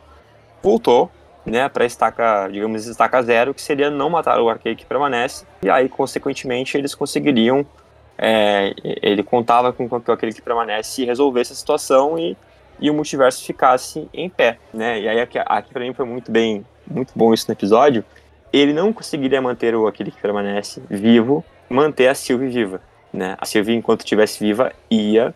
voltou, 0.63 1.11
né, 1.45 1.69
para 1.69 1.85
estaca, 1.85 2.49
digamos, 2.49 2.87
estaca 2.87 3.23
zero, 3.23 3.55
que 3.55 3.63
seria 3.63 3.91
não 3.91 4.11
matar 4.11 4.41
o 4.41 4.49
arqueiro 4.49 4.79
que 4.79 4.87
permanece. 4.87 5.47
E 5.63 5.71
aí, 5.71 5.89
consequentemente, 5.89 6.77
eles 6.77 6.95
conseguiriam. 6.95 7.65
É, 8.21 8.75
ele 8.83 9.23
contava 9.23 9.73
com 9.73 9.89
que 9.89 10.11
aquele 10.11 10.33
que 10.33 10.43
permanece 10.43 11.05
resolvesse 11.05 11.53
a 11.53 11.57
situação 11.57 12.19
e 12.19 12.37
e 12.81 12.91
o 12.91 12.95
multiverso 12.95 13.45
ficasse 13.45 14.09
em 14.13 14.29
pé, 14.29 14.59
né? 14.73 15.01
E 15.01 15.09
aí 15.09 15.21
aqui, 15.21 15.39
aqui 15.39 15.73
para 15.73 15.85
mim 15.85 15.93
foi 15.93 16.05
muito 16.05 16.31
bem, 16.31 16.65
muito 16.87 17.13
bom 17.15 17.33
isso 17.35 17.47
no 17.49 17.53
episódio. 17.53 18.05
Ele 18.53 18.73
não 18.73 18.93
conseguiria 18.93 19.41
manter 19.43 19.75
o 19.75 19.87
aquele 19.87 20.11
que 20.11 20.21
permanece 20.21 20.83
vivo, 20.89 21.45
manter 21.69 22.09
a 22.09 22.15
Sylvie 22.15 22.49
viva, 22.49 22.81
né? 23.13 23.37
A 23.39 23.45
Sylvie 23.45 23.75
enquanto 23.75 24.01
estivesse 24.01 24.39
viva 24.41 24.73
ia 24.91 25.35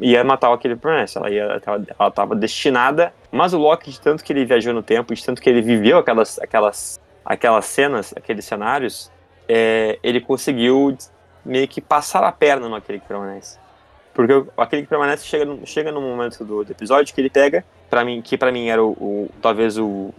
ia 0.00 0.22
matar 0.22 0.50
o 0.50 0.52
aquele 0.52 0.76
que 0.76 0.80
permanece. 0.80 1.18
Ela 1.18 1.30
ia 1.30 1.60
ela 1.98 2.08
estava 2.08 2.34
destinada, 2.36 3.12
mas 3.30 3.52
o 3.52 3.58
Loki 3.58 3.90
de 3.90 4.00
tanto 4.00 4.22
que 4.22 4.32
ele 4.32 4.44
viajou 4.44 4.72
no 4.72 4.82
tempo, 4.82 5.14
de 5.14 5.24
tanto 5.24 5.42
que 5.42 5.48
ele 5.48 5.60
viveu 5.60 5.98
aquelas 5.98 6.38
aquelas 6.38 7.00
aquelas 7.24 7.64
cenas, 7.66 8.12
aqueles 8.16 8.44
cenários, 8.44 9.10
é, 9.48 9.98
ele 10.02 10.20
conseguiu 10.20 10.96
meio 11.44 11.66
que 11.66 11.80
passar 11.80 12.22
a 12.22 12.32
perna 12.32 12.68
no 12.68 12.76
aquele 12.76 13.00
que 13.00 13.06
permanece. 13.06 13.58
Porque 14.14 14.44
aquele 14.56 14.82
que 14.82 14.88
permanece 14.88 15.26
chega, 15.26 15.58
chega 15.64 15.90
no 15.90 16.00
momento 16.00 16.44
do, 16.44 16.64
do 16.64 16.70
episódio 16.70 17.14
que 17.14 17.20
ele 17.20 17.30
pega, 17.30 17.64
para 17.88 18.04
mim, 18.04 18.20
que 18.20 18.36
para 18.36 18.52
mim 18.52 18.68
era 18.68 18.82
o, 18.82 18.90
o, 18.90 19.30
talvez 19.40 19.78
o, 19.78 20.12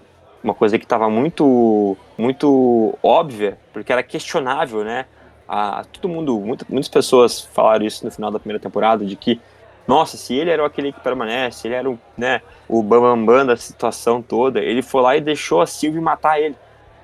uma 0.44 0.54
coisa 0.54 0.80
que 0.80 0.86
estava 0.86 1.10
muito 1.10 1.96
muito 2.18 2.98
óbvia, 3.04 3.58
porque 3.72 3.92
era 3.92 4.02
questionável, 4.02 4.84
né? 4.84 5.06
a, 5.48 5.84
todo 5.92 6.10
mundo, 6.10 6.40
muita, 6.40 6.66
muitas 6.68 6.90
pessoas 6.90 7.42
falaram 7.42 7.86
isso 7.86 8.04
no 8.06 8.12
final 8.12 8.32
da 8.32 8.40
primeira 8.40 8.60
temporada, 8.60 9.06
de 9.06 9.16
que, 9.16 9.40
nossa, 9.88 10.18
se 10.18 10.34
ele 10.34 10.50
era 10.50 10.66
aquele 10.66 10.92
que 10.92 11.00
permanece, 11.00 11.68
ele 11.68 11.76
era 11.76 11.90
o, 11.90 12.00
né, 12.18 12.42
o 12.68 12.82
bambambam 12.82 13.46
da 13.46 13.56
situação 13.56 14.22
toda, 14.22 14.60
ele 14.60 14.82
foi 14.82 15.02
lá 15.02 15.18
e 15.18 15.22
deixou 15.22 15.62
a 15.62 15.68
Sylvie 15.68 16.02
matar 16.02 16.40
ele. 16.40 16.56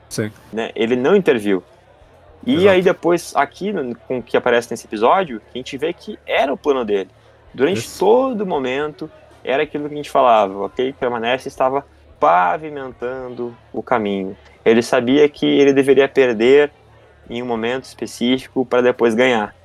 Sim. 0.10 0.32
Né? 0.52 0.72
Ele 0.76 0.96
não 0.96 1.16
interviu. 1.16 1.64
E 2.46 2.56
Exato. 2.56 2.70
aí 2.70 2.82
depois, 2.82 3.34
aqui, 3.36 3.74
com 4.08 4.20
o 4.20 4.24
que 4.24 4.38
aparece 4.38 4.72
nesse 4.72 4.88
episódio, 4.88 5.42
a 5.54 5.58
gente 5.58 5.78
vê 5.78 5.92
que 5.94 6.18
era 6.26 6.52
o 6.54 6.58
plano 6.58 6.86
dele. 6.86 7.10
Durante 7.54 7.80
Isso. 7.80 8.00
todo 8.00 8.46
momento, 8.46 9.10
era 9.44 9.64
aquilo 9.64 9.88
que 9.88 9.94
a 9.94 9.98
gente 9.98 10.10
falava, 10.10 10.66
aquele 10.66 10.94
que 10.94 11.00
permanece 11.00 11.48
estava 11.48 11.86
pavimentando 12.20 13.56
o 13.74 13.82
caminho. 13.84 14.36
Ele 14.64 14.82
sabia 14.82 15.28
que 15.30 15.46
ele 15.46 15.74
deveria 15.74 16.08
perder 16.08 16.72
em 17.30 17.42
um 17.42 17.46
momento 17.46 17.86
específico 17.86 18.66
para 18.66 18.82
depois 18.82 19.14
ganhar. 19.16 19.56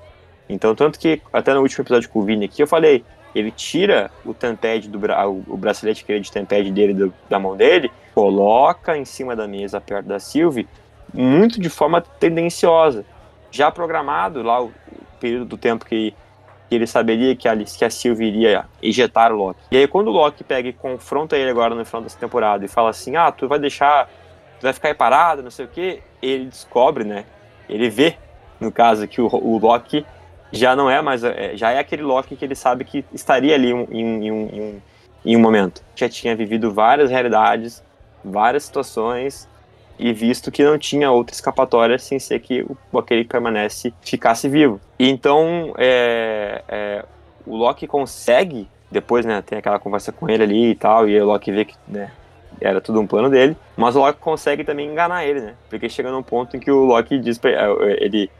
Então, 0.49 0.75
tanto 0.75 0.99
que 0.99 1.21
até 1.33 1.55
no 1.55 1.61
último 1.63 1.83
episódio 1.83 2.09
com 2.11 2.21
o 2.21 2.23
Vini 2.23 2.45
aqui, 2.45 2.63
eu 2.63 2.67
falei, 2.67 3.05
ele 3.35 3.51
tira 3.51 4.11
o 4.25 4.33
tampad 4.35 4.87
do 4.87 4.99
bra 4.99 5.27
o 5.29 5.57
bracelete 5.57 6.05
que 6.05 6.13
ele 6.13 6.21
de 6.21 6.31
tampad 6.31 6.71
dele 6.71 6.95
do- 6.95 7.15
da 7.29 7.39
mão 7.39 7.57
dele, 7.57 7.91
coloca 8.15 8.97
em 8.97 9.05
cima 9.05 9.35
da 9.35 9.49
mesa 9.49 9.81
perto 9.81 10.07
da 10.07 10.21
Sylvie, 10.21 10.69
muito 11.15 11.61
de 11.61 11.71
forma 11.71 12.01
tendenciosa. 12.01 13.05
Já 13.51 13.71
programado 13.71 14.43
lá 14.43 14.63
o, 14.63 14.73
período 15.21 15.47
do 15.47 15.57
tempo 15.57 15.87
que, 15.87 16.13
que 16.69 16.75
ele 16.75 16.87
saberia 16.87 17.35
que 17.35 17.49
a, 17.49 17.57
que 17.57 17.85
a 17.85 17.89
Sylvie 17.89 18.27
iria 18.27 18.67
ejetar 18.83 19.33
o 19.33 19.37
Loki. 19.37 19.61
E 19.71 19.77
aí 19.79 19.87
quando 19.87 20.09
o 20.09 20.11
Loki 20.11 20.45
pega 20.45 20.69
e 20.69 20.73
confronta 20.73 21.37
ele 21.37 21.49
agora 21.49 21.75
no 21.75 21.85
final 21.85 22.03
dessa 22.03 22.19
temporada 22.19 22.65
e 22.65 22.69
fala 22.69 22.91
assim, 22.91 23.17
ah, 23.17 23.33
tu 23.33 23.49
vai 23.49 23.59
deixar, 23.59 24.07
tu 24.61 24.65
vai 24.65 24.73
ficar 24.73 24.89
aí 24.89 24.95
parado, 24.95 25.43
não 25.43 25.51
sei 25.51 25.65
o 25.65 25.69
que, 25.69 26.03
ele 26.21 26.47
descobre, 26.47 27.05
né, 27.05 27.25
ele 27.69 27.89
vê, 27.89 28.19
no 28.61 28.71
caso, 28.71 29.09
que 29.09 29.21
o, 29.21 29.27
o 29.27 29.59
Loki 29.59 30.05
já 30.53 30.77
não 30.77 30.91
é 30.91 31.01
mais, 31.01 31.25
é, 31.25 31.57
já 31.57 31.71
é 31.71 31.79
aquele 31.79 32.03
Loki 32.03 32.37
que 32.37 32.45
ele 32.45 32.55
sabe 32.55 32.85
que 32.85 33.05
estaria 33.15 33.55
ali 33.55 33.71
em, 33.71 33.87
em, 33.91 34.29
em 34.29 34.83
em 35.25 35.37
um 35.37 35.41
momento. 35.41 35.83
Já 35.97 36.09
tinha 36.09 36.37
vivido 36.37 36.73
várias 36.73 37.11
realidades, 37.11 37.83
várias 38.23 38.65
situações 38.65 39.49
e 39.99 40.13
visto 40.13 40.51
que 40.51 40.65
não 40.65 40.79
tinha 40.79 41.11
outra 41.11 41.35
escapatória 41.35 41.99
sem 41.99 42.19
ser 42.19 42.41
que 42.41 42.63
o, 42.93 42.99
aquele 42.99 43.25
que 43.25 43.31
permanece 43.31 43.93
ficasse 44.03 44.49
vivo. 44.49 44.81
Então 44.99 45.75
é, 45.79 46.63
é, 46.69 47.05
o 47.47 47.57
Loki 47.57 47.87
consegue, 47.87 48.69
depois 48.91 49.25
né, 49.25 49.43
tem 49.43 49.59
aquela 49.59 49.79
conversa 49.79 50.13
com 50.13 50.29
ele 50.29 50.43
ali 50.43 50.71
e 50.71 50.75
tal, 50.75 51.09
e 51.09 51.21
o 51.21 51.27
Loki 51.27 51.53
vê 51.53 51.65
que 51.65 51.75
né, 51.87 52.11
era 52.61 52.81
tudo 52.81 53.01
um 53.01 53.07
plano 53.07 53.31
dele, 53.31 53.57
mas 53.77 53.97
o 53.97 54.01
Loki 54.01 54.19
consegue 54.21 54.65
também 54.65 54.89
enganar 54.89 55.25
ele, 55.25 55.41
né? 55.41 55.55
Porque 55.69 55.89
chega 55.89 56.11
num 56.11 56.23
ponto 56.23 56.57
em 56.57 56.61
que 56.61 56.71
o 56.71 56.85
Loki 56.85 57.19
diz 57.19 57.39
pra 57.39 57.51
ele, 58.01 58.31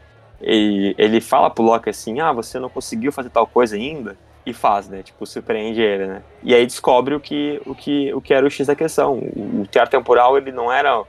ele, 0.41 0.95
ele 0.97 1.21
fala 1.21 1.49
pro 1.49 1.63
Loki 1.63 1.89
assim, 1.89 2.19
ah, 2.19 2.31
você 2.31 2.59
não 2.59 2.69
conseguiu 2.69 3.11
fazer 3.11 3.29
tal 3.29 3.47
coisa 3.47 3.75
ainda? 3.75 4.17
E 4.45 4.53
faz, 4.53 4.87
né? 4.87 5.01
Tipo, 5.01 5.25
surpreende 5.25 5.81
ele, 5.81 6.05
né? 6.05 6.21
E 6.43 6.53
aí 6.53 6.65
descobre 6.67 7.15
o 7.15 7.19
que, 7.19 7.59
o 7.65 7.73
que, 7.73 8.13
o 8.13 8.21
que 8.21 8.31
era 8.31 8.45
o 8.45 8.49
X 8.49 8.67
da 8.67 8.75
questão. 8.75 9.13
O, 9.13 9.61
o 9.61 9.67
teatro 9.67 9.97
temporal, 9.97 10.37
ele 10.37 10.51
não 10.51 10.71
era 10.71 11.03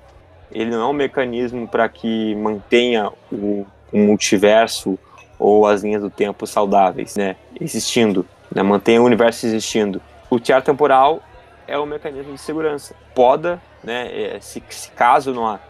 ele 0.51 0.71
não 0.71 0.81
é 0.81 0.87
um 0.87 0.93
mecanismo 0.93 1.67
para 1.67 1.89
que 1.89 2.35
mantenha 2.35 3.11
o, 3.31 3.67
o 3.93 3.99
multiverso 3.99 4.99
ou 5.39 5.67
as 5.67 5.83
linhas 5.83 6.03
do 6.03 6.11
tempo 6.11 6.47
saudáveis, 6.47 7.17
né, 7.17 7.37
existindo, 7.61 8.27
né, 8.55 8.63
mantenha 8.63 9.03
o 9.03 9.05
universo 9.05 9.47
existindo. 9.47 10.01
O 10.31 10.41
teatro 10.41 10.73
temporal 10.73 11.21
é 11.67 11.79
um 11.79 11.87
mecanismo 11.87 12.33
de 12.33 12.41
segurança. 12.41 12.95
Poda, 13.15 13.61
né, 13.83 14.37
é, 14.37 14.41
se, 14.41 14.63
se 14.71 14.91
caso 14.93 15.33
não 15.33 15.47
há, 15.47 15.61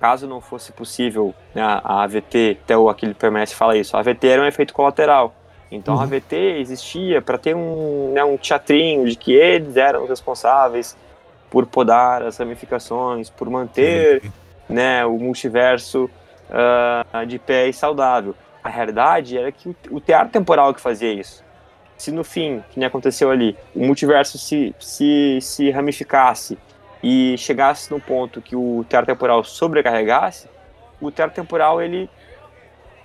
caso 0.00 0.26
não 0.26 0.40
fosse 0.40 0.72
possível 0.72 1.34
né, 1.54 1.62
a 1.62 2.02
AVT, 2.02 2.58
até 2.62 2.76
o 2.76 2.88
aquele 2.88 3.14
permanece 3.14 3.54
fala 3.54 3.76
isso, 3.76 3.96
a 3.96 4.00
AVT 4.00 4.26
era 4.26 4.42
um 4.42 4.46
efeito 4.46 4.74
colateral. 4.74 5.34
Então 5.70 5.94
Uhum. 5.94 6.00
a 6.00 6.04
AVT 6.04 6.36
existia 6.60 7.22
para 7.22 7.38
ter 7.38 7.56
um, 7.56 8.12
né, 8.12 8.22
um 8.22 8.36
teatrinho 8.36 9.08
de 9.08 9.16
que 9.16 9.32
eles 9.32 9.76
eram 9.76 10.04
os 10.04 10.08
responsáveis 10.08 10.96
por 11.54 11.66
podar 11.66 12.20
as 12.24 12.36
ramificações, 12.36 13.30
por 13.30 13.48
manter 13.48 14.28
né, 14.68 15.06
o 15.06 15.16
multiverso 15.20 16.10
ah, 16.50 17.24
de 17.24 17.38
pé 17.38 17.68
e 17.68 17.72
saudável. 17.72 18.34
A 18.60 18.68
realidade 18.68 19.38
era 19.38 19.52
que 19.52 19.68
o, 19.68 19.76
o 19.92 20.00
teatro 20.00 20.32
temporal 20.32 20.74
que 20.74 20.80
fazia 20.80 21.12
isso. 21.12 21.44
Se 21.96 22.10
no 22.10 22.24
fim, 22.24 22.60
que 22.70 22.80
nem 22.80 22.88
aconteceu 22.88 23.30
ali, 23.30 23.56
o 23.72 23.86
multiverso 23.86 24.36
se, 24.36 24.74
se, 24.80 25.38
se 25.40 25.70
ramificasse 25.70 26.58
e 27.00 27.36
chegasse 27.38 27.88
no 27.88 28.00
ponto 28.00 28.42
que 28.42 28.56
o 28.56 28.84
teatro 28.88 29.14
temporal 29.14 29.44
sobrecarregasse, 29.44 30.48
o 31.00 31.08
teatro 31.12 31.36
temporal 31.36 31.80
ele 31.80 32.10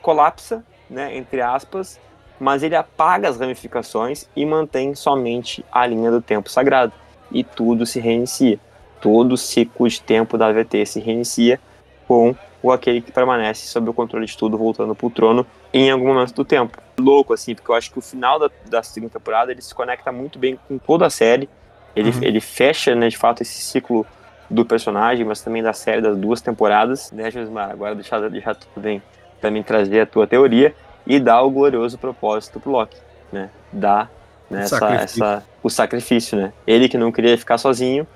colapsa, 0.01 0.65
né, 0.89 1.15
entre 1.15 1.39
aspas, 1.39 1.99
mas 2.39 2.63
ele 2.63 2.75
apaga 2.75 3.29
as 3.29 3.39
ramificações 3.39 4.27
e 4.35 4.43
mantém 4.43 4.95
somente 4.95 5.63
a 5.71 5.85
linha 5.85 6.09
do 6.09 6.19
tempo 6.19 6.49
sagrado. 6.49 6.91
E 7.31 7.43
tudo 7.43 7.85
se 7.85 7.99
reinicia 7.99 8.59
todo 9.01 9.33
o 9.33 9.37
ciclo 9.37 9.87
de 9.87 10.01
tempo 10.01 10.37
da 10.37 10.47
AVT 10.47 10.85
se 10.85 10.99
reinicia 10.99 11.59
com 12.07 12.35
o 12.61 12.71
aquele 12.71 13.01
que 13.01 13.11
permanece 13.11 13.67
sob 13.67 13.89
o 13.89 13.93
controle 13.93 14.25
de 14.25 14.37
tudo 14.37 14.57
voltando 14.57 14.93
pro 14.93 15.09
trono 15.09 15.45
em 15.73 15.89
algum 15.89 16.07
momento 16.07 16.33
do 16.33 16.43
tempo. 16.43 16.77
Louco, 16.99 17.33
assim, 17.33 17.55
porque 17.55 17.71
eu 17.71 17.75
acho 17.75 17.91
que 17.91 17.99
o 17.99 18.01
final 18.01 18.37
da, 18.37 18.49
da 18.69 18.83
segunda 18.83 19.13
temporada 19.13 19.51
ele 19.51 19.61
se 19.61 19.73
conecta 19.73 20.11
muito 20.11 20.37
bem 20.37 20.59
com 20.67 20.77
toda 20.77 21.05
a 21.05 21.09
série. 21.09 21.47
Ele, 21.95 22.09
Uhum. 22.09 22.19
ele 22.21 22.41
fecha, 22.41 22.93
né, 22.93 23.07
de 23.07 23.17
fato, 23.17 23.41
esse 23.41 23.61
ciclo 23.61 24.05
do 24.49 24.65
personagem, 24.65 25.25
mas 25.25 25.41
também 25.41 25.63
da 25.63 25.73
série 25.73 26.01
das 26.01 26.17
duas 26.17 26.41
temporadas. 26.41 27.11
Né, 27.11 27.31
Josmar? 27.31 27.71
Agora 27.71 27.95
deixar, 27.95 28.19
deixar 28.29 28.55
tudo 28.55 28.81
bem 28.81 29.01
pra 29.39 29.49
mim 29.49 29.63
trazer 29.63 30.01
a 30.01 30.05
tua 30.05 30.27
teoria 30.27 30.75
e 31.07 31.19
dar 31.19 31.41
o 31.43 31.49
glorioso 31.49 31.97
propósito 31.97 32.59
pro 32.59 32.71
Loki, 32.71 32.97
né? 33.31 33.49
Dar 33.71 34.11
né, 34.49 34.59
O 34.59 34.61
essa, 34.63 34.79
sacrifício. 34.79 35.23
essa, 35.23 35.43
o 35.63 35.69
sacrifício, 35.69 36.37
né? 36.37 36.53
Ele 36.65 36.89
que 36.89 36.97
não 36.97 37.11
queria 37.11 37.37
ficar 37.37 37.57
sozinho, 37.57 38.07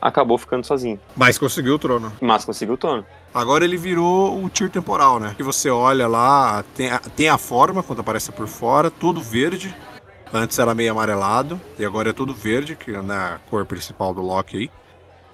acabou 0.00 0.38
ficando 0.38 0.66
sozinho. 0.66 0.98
Mas 1.14 1.38
conseguiu 1.38 1.74
o 1.74 1.78
trono. 1.78 2.12
Mas 2.20 2.44
conseguiu 2.44 2.74
o 2.74 2.78
trono. 2.78 3.04
Agora 3.32 3.64
ele 3.64 3.76
virou 3.76 4.42
o 4.42 4.48
tier 4.48 4.70
temporal, 4.70 5.20
né? 5.20 5.34
Que 5.36 5.42
você 5.42 5.70
olha 5.70 6.08
lá, 6.08 6.64
tem 6.74 6.90
a, 6.90 6.98
tem 6.98 7.28
a 7.28 7.38
forma 7.38 7.82
quando 7.82 8.00
aparece 8.00 8.32
por 8.32 8.48
fora, 8.48 8.90
tudo 8.90 9.20
verde. 9.20 9.74
Antes 10.32 10.58
era 10.58 10.74
meio 10.74 10.92
amarelado, 10.92 11.60
e 11.78 11.84
agora 11.84 12.10
é 12.10 12.12
tudo 12.12 12.32
verde, 12.32 12.76
que 12.76 12.92
é 12.94 13.02
na 13.02 13.40
cor 13.50 13.66
principal 13.66 14.14
do 14.14 14.22
Loki 14.22 14.56
aí. 14.56 14.70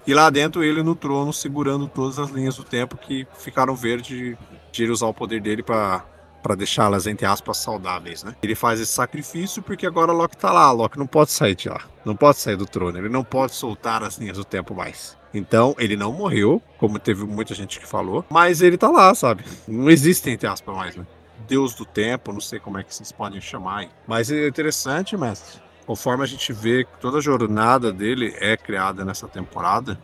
E 0.07 0.15
lá 0.15 0.31
dentro 0.31 0.63
ele 0.63 0.83
no 0.83 0.95
trono 0.95 1.33
segurando 1.33 1.87
todas 1.89 2.19
as 2.19 2.31
linhas 2.31 2.57
do 2.57 2.65
tempo 2.65 2.97
que 2.97 3.27
ficaram 3.37 3.75
verde 3.75 4.39
de 4.73 4.83
ele 4.83 4.93
usar 4.93 5.07
o 5.07 5.15
poder 5.15 5.41
dele 5.41 5.63
pra 5.63 6.05
para 6.47 6.55
deixá-las 6.55 7.09
entre 7.09 7.27
aspas 7.27 7.57
saudáveis, 7.57 8.23
né? 8.23 8.37
Ele 8.41 8.55
faz 8.55 8.79
esse 8.79 8.93
sacrifício 8.93 9.61
porque 9.61 9.85
agora 9.85 10.13
Loki 10.13 10.37
tá 10.37 10.53
lá, 10.53 10.71
Loki 10.71 10.97
não 10.97 11.07
pode 11.07 11.33
sair 11.33 11.57
de 11.57 11.69
lá, 11.69 11.81
não 12.05 12.15
pode 12.15 12.39
sair 12.39 12.55
do 12.55 12.65
trono, 12.65 12.97
ele 12.97 13.09
não 13.09 13.25
pode 13.25 13.53
soltar 13.53 14.05
as 14.05 14.17
linhas 14.17 14.37
do 14.37 14.45
tempo 14.45 14.73
mais. 14.73 15.19
Então, 15.35 15.75
ele 15.77 15.97
não 15.97 16.13
morreu, 16.13 16.63
como 16.79 17.01
teve 17.01 17.25
muita 17.25 17.53
gente 17.53 17.81
que 17.81 17.87
falou, 17.87 18.25
mas 18.31 18.63
ele 18.63 18.79
tá 18.79 18.89
lá, 18.89 19.13
sabe? 19.13 19.45
Não 19.67 19.91
existe 19.91 20.31
entre 20.31 20.47
aspas 20.47 20.73
mais, 20.73 20.95
né? 20.95 21.05
Deus 21.49 21.75
do 21.75 21.85
tempo, 21.85 22.33
não 22.33 22.41
sei 22.41 22.61
como 22.61 22.79
é 22.79 22.85
que 22.85 22.95
vocês 22.95 23.11
podem 23.11 23.41
chamar. 23.41 23.89
Mas 24.07 24.31
é 24.31 24.47
interessante, 24.47 25.17
mestre. 25.17 25.61
Conforme 25.85 26.23
a 26.23 26.27
gente 26.27 26.53
vê 26.53 26.85
que 26.85 27.01
toda 27.01 27.19
a 27.19 27.21
jornada 27.21 27.93
dele 27.93 28.37
é 28.39 28.57
criada 28.57 29.05
nessa 29.05 29.27
temporada, 29.27 29.99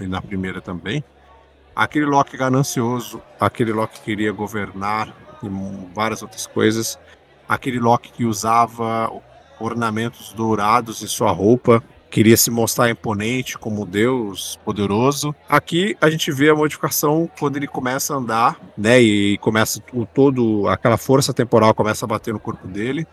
e 0.00 0.06
na 0.06 0.22
primeira 0.22 0.60
também, 0.60 1.02
aquele 1.74 2.06
Loki 2.06 2.36
ganancioso, 2.36 3.20
aquele 3.40 3.72
Loki 3.72 3.98
que 3.98 4.04
queria 4.04 4.30
governar 4.30 5.12
e 5.46 5.94
várias 5.94 6.22
outras 6.22 6.46
coisas, 6.46 6.98
aquele 7.48 7.78
Loki 7.78 8.12
que 8.12 8.24
usava 8.24 9.10
ornamentos 9.60 10.32
dourados 10.32 11.02
em 11.02 11.06
sua 11.06 11.30
roupa, 11.30 11.82
queria 12.10 12.36
se 12.36 12.50
mostrar 12.50 12.90
imponente 12.90 13.58
como 13.58 13.84
Deus 13.84 14.58
poderoso. 14.64 15.34
Aqui 15.48 15.96
a 16.00 16.08
gente 16.08 16.30
vê 16.32 16.48
a 16.48 16.54
modificação 16.54 17.28
quando 17.38 17.56
ele 17.56 17.66
começa 17.66 18.14
a 18.14 18.16
andar, 18.16 18.60
né, 18.76 19.00
e 19.00 19.38
começa 19.38 19.82
o 19.92 20.06
todo 20.06 20.68
aquela 20.68 20.96
força 20.96 21.32
temporal 21.32 21.74
começa 21.74 22.04
a 22.04 22.08
bater 22.08 22.32
no 22.32 22.40
corpo 22.40 22.66
dele, 22.66 23.06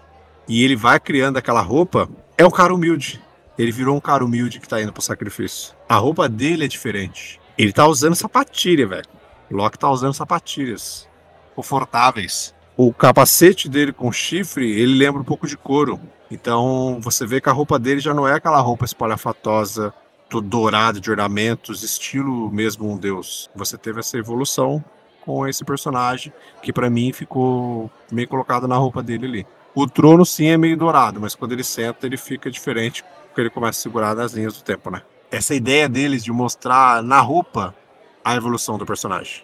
e 0.48 0.64
ele 0.64 0.76
vai 0.76 1.00
criando 1.00 1.38
aquela 1.38 1.62
roupa, 1.62 2.08
é 2.38 2.46
um 2.46 2.52
cara 2.52 2.74
humilde. 2.74 3.22
Ele 3.58 3.72
virou 3.72 3.96
um 3.96 4.02
cara 4.02 4.24
humilde 4.24 4.60
que 4.60 4.68
tá 4.68 4.82
indo 4.82 4.92
pro 4.92 5.02
sacrifício. 5.02 5.74
A 5.88 5.96
roupa 5.96 6.28
dele 6.28 6.66
é 6.66 6.68
diferente. 6.68 7.40
Ele 7.58 7.72
tá 7.72 7.88
usando 7.88 8.14
sapatilha, 8.14 8.86
velho. 8.86 9.06
Loki 9.50 9.80
tá 9.80 9.90
usando 9.90 10.14
sapatilhas 10.14 11.08
confortáveis. 11.56 12.54
O 12.78 12.94
capacete 12.94 13.70
dele 13.70 13.94
com 13.94 14.12
chifre, 14.12 14.70
ele 14.70 14.96
lembra 14.96 15.22
um 15.22 15.26
pouco 15.26 15.48
de 15.48 15.56
couro. 15.56 16.00
Então 16.30 17.00
você 17.02 17.26
vê 17.26 17.40
que 17.40 17.50
a 17.50 17.54
roupa 17.54 17.80
dele 17.80 18.00
já 18.00 18.14
não 18.14 18.28
é 18.28 18.34
aquela 18.34 18.60
roupa 18.60 18.86
espalhafatosa, 18.86 19.94
dourada 20.42 21.00
de 21.00 21.10
ornamentos, 21.10 21.84
estilo 21.84 22.52
mesmo 22.52 22.92
um 22.92 22.98
deus. 22.98 23.50
Você 23.56 23.78
teve 23.78 24.00
essa 24.02 24.18
evolução 24.18 24.84
com 25.22 25.48
esse 25.48 25.64
personagem 25.64 26.34
que 26.62 26.74
pra 26.74 26.90
mim 26.90 27.14
ficou 27.14 27.90
meio 28.12 28.28
colocado 28.28 28.68
na 28.68 28.76
roupa 28.76 29.02
dele 29.02 29.26
ali. 29.26 29.48
O 29.74 29.88
trono 29.88 30.26
sim 30.26 30.48
é 30.48 30.58
meio 30.58 30.78
dourado, 30.78 31.20
mas 31.20 31.36
quando 31.36 31.54
ele 31.54 31.64
senta 31.64 32.06
ele 32.06 32.18
fica 32.18 32.52
diferente 32.52 33.04
porque 33.28 33.42
ele 33.42 33.50
começa 33.50 33.80
a 33.80 33.82
segurar 33.82 34.16
nas 34.16 34.34
linhas 34.34 34.56
do 34.56 34.64
tempo, 34.64 34.90
né? 34.90 35.02
Essa 35.32 35.54
ideia 35.54 35.90
deles 35.90 36.24
de 36.24 36.32
mostrar 36.32 37.04
na 37.04 37.20
roupa 37.20 37.76
a 38.24 38.36
evolução 38.36 38.78
do 38.78 38.86
personagem. 38.86 39.44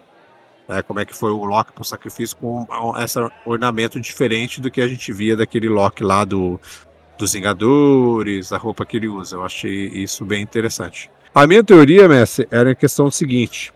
Né, 0.68 0.82
como 0.82 1.00
é 1.00 1.04
que 1.04 1.14
foi 1.14 1.30
o 1.30 1.44
Loki 1.44 1.72
pro 1.72 1.84
sacrifício 1.84 2.36
com 2.36 2.66
esse 2.98 3.18
ornamento 3.44 4.00
diferente 4.00 4.60
do 4.60 4.70
que 4.70 4.80
a 4.80 4.88
gente 4.88 5.12
via 5.12 5.36
daquele 5.36 5.68
Loki 5.68 6.02
lá 6.02 6.24
do, 6.24 6.60
dos 7.18 7.32
Vingadores, 7.32 8.52
a 8.52 8.58
roupa 8.58 8.84
que 8.84 8.96
ele 8.96 9.08
usa. 9.08 9.36
Eu 9.36 9.44
achei 9.44 9.88
isso 9.88 10.24
bem 10.24 10.42
interessante. 10.42 11.10
A 11.34 11.46
minha 11.46 11.64
teoria, 11.64 12.08
Messi, 12.08 12.46
era 12.50 12.72
a 12.72 12.74
questão 12.74 13.10
seguinte. 13.10 13.72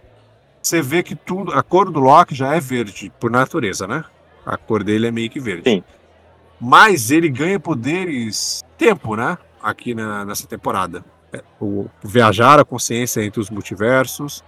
Você 0.63 0.83
vê 0.83 1.03
que 1.03 1.15
tudo, 1.15 1.53
a 1.53 1.63
cor 1.63 1.91
do 1.91 2.01
Loki 2.01 2.35
já 2.35 2.55
é 2.55 2.61
verde, 2.61 3.13
por 3.21 3.31
natureza, 3.31 3.87
né? 3.87 4.05
A 4.45 4.57
cor 4.57 4.83
dele 4.83 5.07
é 5.07 5.11
meio 5.11 5.31
que 5.31 5.41
verde. 5.41 5.71
Sim. 5.71 5.85
Mas 6.61 7.11
ele 7.11 7.29
ganha 7.29 7.61
poderes 7.61 8.65
tempo, 8.77 9.17
né? 9.17 9.39
Aqui 9.63 9.95
na, 9.95 10.25
nessa 10.25 10.47
temporada. 10.47 11.05
É, 11.33 11.43
o 11.61 11.87
viajar 12.03 12.59
a 12.59 12.65
consciência 12.65 13.23
entre 13.23 13.41
os 13.41 13.49
multiversos, 13.49 14.45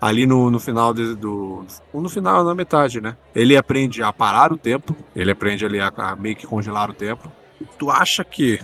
ali 0.00 0.26
no, 0.26 0.50
no 0.50 0.60
final 0.60 0.92
de, 0.92 1.14
do. 1.14 1.64
No 1.92 2.08
final, 2.08 2.44
na 2.44 2.54
metade, 2.54 3.00
né? 3.00 3.16
Ele 3.34 3.56
aprende 3.56 4.02
a 4.02 4.12
parar 4.12 4.52
o 4.52 4.56
tempo, 4.56 4.94
ele 5.14 5.30
aprende 5.30 5.64
ali 5.64 5.80
a, 5.80 5.92
a 5.96 6.16
meio 6.16 6.36
que 6.36 6.46
congelar 6.46 6.90
o 6.90 6.94
tempo. 6.94 7.30
Tu 7.78 7.90
acha 7.90 8.24
que, 8.24 8.60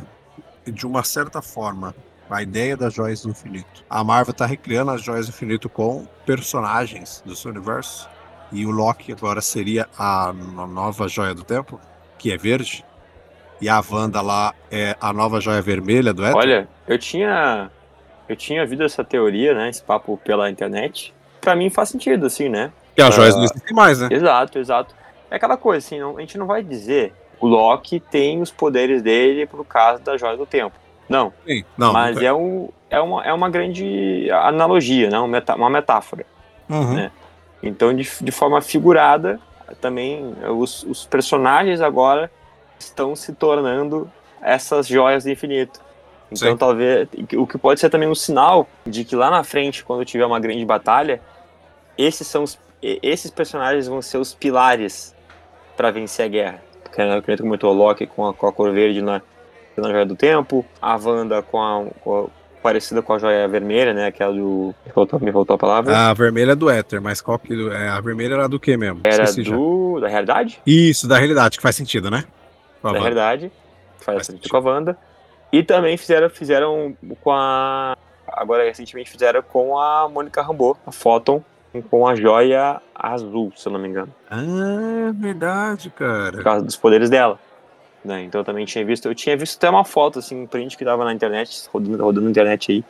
de 0.66 0.86
uma 0.86 1.02
certa 1.02 1.40
forma, 1.40 1.94
a 2.30 2.42
ideia 2.42 2.76
das 2.76 2.94
joias 2.94 3.22
do 3.22 3.30
infinito, 3.30 3.84
a 3.88 4.02
Marvel 4.02 4.34
tá 4.34 4.46
recriando 4.46 4.90
as 4.90 5.02
joias 5.02 5.26
do 5.26 5.30
infinito 5.30 5.68
com 5.68 6.06
personagens 6.24 7.22
do 7.24 7.34
seu 7.34 7.50
universo? 7.50 8.08
E 8.50 8.66
o 8.66 8.70
Loki 8.70 9.12
agora 9.12 9.40
seria 9.40 9.88
a 9.98 10.32
nova 10.32 11.08
joia 11.08 11.34
do 11.34 11.42
tempo, 11.42 11.80
que 12.18 12.30
é 12.30 12.36
verde? 12.36 12.84
E 13.60 13.68
a 13.68 13.82
Wanda 13.88 14.20
lá 14.20 14.54
é 14.70 14.96
a 15.00 15.12
nova 15.12 15.40
joia 15.40 15.62
vermelha 15.62 16.12
do 16.12 16.24
Éter? 16.24 16.36
Olha, 16.36 16.68
eu 16.86 16.98
tinha. 16.98 17.70
Eu 18.28 18.36
tinha 18.36 18.62
ouvido 18.62 18.82
essa 18.82 19.04
teoria, 19.04 19.54
né? 19.54 19.68
Esse 19.68 19.82
papo 19.82 20.16
pela 20.18 20.50
internet 20.50 21.14
para 21.42 21.54
mim 21.56 21.68
faz 21.68 21.90
sentido, 21.90 22.24
assim, 22.24 22.48
né? 22.48 22.72
E 22.96 23.02
as 23.02 23.14
joias 23.14 23.34
uh, 23.34 23.38
não 23.38 23.44
existem 23.44 23.76
mais, 23.76 24.00
né? 24.00 24.08
Exato, 24.10 24.58
exato. 24.58 24.94
É 25.30 25.36
aquela 25.36 25.56
coisa, 25.56 25.84
assim, 25.84 25.98
não, 25.98 26.16
a 26.16 26.20
gente 26.20 26.38
não 26.38 26.46
vai 26.46 26.62
dizer 26.62 27.12
o 27.42 27.46
Loki 27.48 27.98
tem 27.98 28.40
os 28.40 28.52
poderes 28.52 29.02
dele 29.02 29.46
por 29.46 29.64
causa 29.64 30.00
da 30.00 30.16
joia 30.16 30.36
do 30.36 30.46
tempo. 30.46 30.76
Não. 31.08 31.32
Sim, 31.44 31.64
não 31.76 31.92
mas 31.92 32.14
não 32.14 32.22
é, 32.22 32.32
um, 32.32 32.68
é, 32.88 33.00
uma, 33.00 33.24
é 33.24 33.32
uma 33.32 33.50
grande 33.50 34.30
analogia, 34.30 35.10
né? 35.10 35.18
uma 35.18 35.68
metáfora. 35.68 36.24
Uhum. 36.70 36.94
Né? 36.94 37.10
Então, 37.60 37.92
de, 37.92 38.08
de 38.20 38.30
forma 38.30 38.60
figurada, 38.60 39.40
também 39.80 40.34
os, 40.56 40.84
os 40.84 41.04
personagens 41.04 41.80
agora 41.80 42.30
estão 42.78 43.16
se 43.16 43.32
tornando 43.32 44.10
essas 44.40 44.86
joias 44.86 45.24
do 45.24 45.30
infinito. 45.30 45.80
Então, 46.30 46.52
Sim. 46.52 46.56
talvez 46.56 47.08
o 47.36 47.46
que 47.46 47.58
pode 47.58 47.80
ser 47.80 47.90
também 47.90 48.08
um 48.08 48.14
sinal 48.14 48.68
de 48.86 49.04
que 49.04 49.16
lá 49.16 49.30
na 49.30 49.42
frente, 49.42 49.84
quando 49.84 50.04
tiver 50.04 50.24
uma 50.24 50.40
grande 50.40 50.64
batalha, 50.64 51.20
esses 51.96 52.26
são 52.26 52.42
os, 52.42 52.58
esses 52.82 53.30
personagens 53.30 53.86
vão 53.86 54.02
ser 54.02 54.18
os 54.18 54.34
pilares 54.34 55.14
para 55.76 55.90
vencer 55.90 56.26
a 56.26 56.28
guerra. 56.28 56.62
Porque 56.82 57.02
né, 57.02 57.18
o 57.18 57.42
comentou 57.42 57.72
o 57.72 57.76
Loki 57.76 58.06
com 58.06 58.26
a, 58.26 58.34
com 58.34 58.46
a 58.46 58.52
cor 58.52 58.72
verde 58.72 59.00
na, 59.00 59.22
na 59.76 59.90
Joia 59.90 60.04
do 60.04 60.16
Tempo, 60.16 60.64
a 60.80 60.96
Wanda 60.96 61.42
com 61.42 61.62
a, 61.62 61.84
com 62.00 62.24
a, 62.24 62.42
parecida 62.62 63.02
com 63.02 63.14
a 63.14 63.18
Joia 63.18 63.48
Vermelha, 63.48 63.92
né? 63.94 64.06
Aquela 64.06 64.32
do. 64.32 64.74
Me 64.86 64.92
faltou, 64.92 65.20
me 65.20 65.32
faltou 65.32 65.54
a 65.54 65.58
palavra. 65.58 66.10
A 66.10 66.14
vermelha 66.14 66.52
é 66.52 66.54
do 66.54 66.70
Éter, 66.70 67.00
mas 67.00 67.20
qual 67.20 67.38
que. 67.38 67.54
É, 67.70 67.88
a 67.88 68.00
vermelha 68.00 68.34
era 68.34 68.48
do 68.48 68.60
que 68.60 68.76
mesmo? 68.76 69.00
Era 69.04 69.24
Esqueci 69.24 69.50
do. 69.50 69.94
Já. 69.96 70.00
Da 70.02 70.08
realidade? 70.08 70.60
Isso, 70.66 71.08
da 71.08 71.18
realidade, 71.18 71.56
que 71.56 71.62
faz 71.62 71.76
sentido, 71.76 72.10
né? 72.10 72.24
Da 72.82 72.92
realidade. 72.92 73.50
Que 73.98 74.04
faz, 74.04 74.16
faz 74.16 74.26
sentido 74.26 74.50
com 74.50 74.56
a 74.56 74.60
Wanda. 74.60 74.98
E 75.52 75.62
também 75.62 75.96
fizeram, 75.96 76.30
fizeram 76.30 76.96
com 77.20 77.30
a. 77.30 77.96
Agora, 78.26 78.64
recentemente, 78.64 79.10
fizeram 79.10 79.42
com 79.42 79.78
a 79.78 80.08
Mônica 80.08 80.40
Rambeau, 80.40 80.76
a 80.86 80.92
Photon, 80.92 81.42
com 81.80 82.06
a 82.06 82.14
joia 82.14 82.82
azul, 82.94 83.52
se 83.56 83.66
eu 83.66 83.72
não 83.72 83.80
me 83.80 83.88
engano. 83.88 84.12
Ah, 84.30 85.12
verdade, 85.14 85.90
cara. 85.90 86.32
Por 86.32 86.42
causa 86.42 86.64
dos 86.64 86.76
poderes 86.76 87.08
dela. 87.08 87.38
Né? 88.04 88.24
Então 88.24 88.40
eu 88.40 88.44
também 88.44 88.64
tinha 88.64 88.84
visto. 88.84 89.06
Eu 89.06 89.14
tinha 89.14 89.36
visto 89.36 89.56
até 89.56 89.70
uma 89.70 89.84
foto, 89.84 90.18
assim, 90.18 90.42
um 90.42 90.46
print 90.46 90.76
que 90.76 90.84
tava 90.84 91.04
na 91.04 91.12
internet, 91.12 91.68
rodando, 91.72 92.02
rodando 92.02 92.24
na 92.24 92.30
internet 92.30 92.72
aí. 92.72 92.84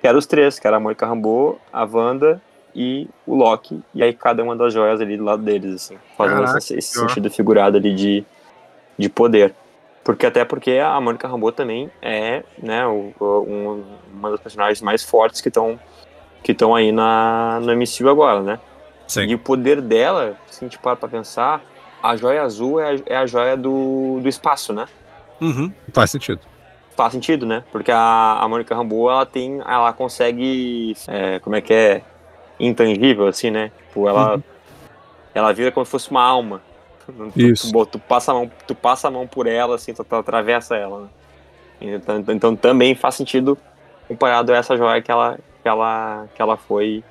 Que 0.00 0.06
eram 0.06 0.18
os 0.18 0.26
três, 0.26 0.58
que 0.58 0.66
era 0.66 0.76
a 0.76 0.80
Mônica 0.80 1.06
Rambeau, 1.06 1.58
a 1.72 1.84
Wanda 1.84 2.40
e 2.74 3.08
o 3.26 3.34
Loki. 3.34 3.82
E 3.94 4.02
aí 4.02 4.12
cada 4.12 4.42
uma 4.44 4.54
das 4.54 4.72
joias 4.72 5.00
ali 5.00 5.16
do 5.16 5.24
lado 5.24 5.42
deles, 5.42 5.74
assim. 5.74 5.98
Fazendo 6.16 6.42
Caraca, 6.42 6.58
esse, 6.58 6.76
esse 6.76 6.98
sentido 6.98 7.30
figurado 7.30 7.76
ali 7.76 7.94
de, 7.94 8.24
de 8.96 9.08
poder. 9.08 9.54
Porque 10.04 10.24
até 10.24 10.44
porque 10.44 10.78
a 10.78 11.00
Mônica 11.00 11.26
Rambeau 11.26 11.52
também 11.52 11.90
é, 12.00 12.42
né, 12.62 12.86
o, 12.86 13.12
um, 13.20 13.84
uma 14.12 14.30
das 14.30 14.40
personagens 14.40 14.80
mais 14.80 15.02
fortes 15.02 15.40
que 15.40 15.48
estão 15.48 15.78
que 16.42 16.52
estão 16.52 16.74
aí 16.74 16.92
na, 16.92 17.60
no 17.60 17.72
MCU 17.74 18.08
agora, 18.08 18.40
né? 18.40 18.60
Sim. 19.06 19.22
E 19.22 19.34
o 19.34 19.38
poder 19.38 19.80
dela, 19.80 20.36
se 20.46 20.64
a 20.64 20.68
gente 20.68 20.78
para 20.78 20.96
pra 20.96 21.08
pensar, 21.08 21.62
a 22.02 22.16
joia 22.16 22.42
azul 22.42 22.80
é 22.80 22.94
a, 22.94 23.00
é 23.06 23.16
a 23.16 23.26
joia 23.26 23.56
do, 23.56 24.20
do 24.20 24.28
espaço, 24.28 24.72
né? 24.72 24.86
Uhum, 25.40 25.72
faz 25.92 26.10
sentido. 26.10 26.40
Faz 26.96 27.12
sentido, 27.12 27.46
né? 27.46 27.64
Porque 27.70 27.90
a, 27.90 28.38
a 28.40 28.48
Mônica 28.48 28.74
Rambeau, 28.74 29.10
ela 29.10 29.24
tem, 29.24 29.60
ela 29.60 29.92
consegue, 29.92 30.96
é, 31.06 31.38
como 31.38 31.56
é 31.56 31.60
que 31.60 31.72
é, 31.72 32.02
intangível, 32.58 33.26
assim, 33.28 33.50
né? 33.50 33.70
Tipo, 33.86 34.08
ela, 34.08 34.34
uhum. 34.34 34.42
ela 35.34 35.52
vira 35.52 35.70
como 35.70 35.86
se 35.86 35.92
fosse 35.92 36.10
uma 36.10 36.22
alma. 36.22 36.60
Isso. 37.34 37.72
Tu, 37.72 37.86
tu, 37.86 37.98
passa 37.98 38.32
a 38.32 38.34
mão, 38.34 38.50
tu 38.66 38.74
passa 38.74 39.08
a 39.08 39.10
mão 39.10 39.26
por 39.26 39.46
ela, 39.46 39.76
assim, 39.76 39.94
tu, 39.94 40.04
tu 40.04 40.16
atravessa 40.16 40.76
ela, 40.76 41.02
né? 41.02 41.08
Então, 41.80 42.24
então 42.28 42.56
também 42.56 42.94
faz 42.94 43.14
sentido 43.14 43.56
comparado 44.08 44.52
a 44.52 44.56
essa 44.56 44.76
joia 44.76 45.00
que 45.00 45.10
ela, 45.10 45.38
que 45.68 45.70
ela, 45.70 46.26
que 46.34 46.40
ela 46.40 46.56
foi 46.56 47.04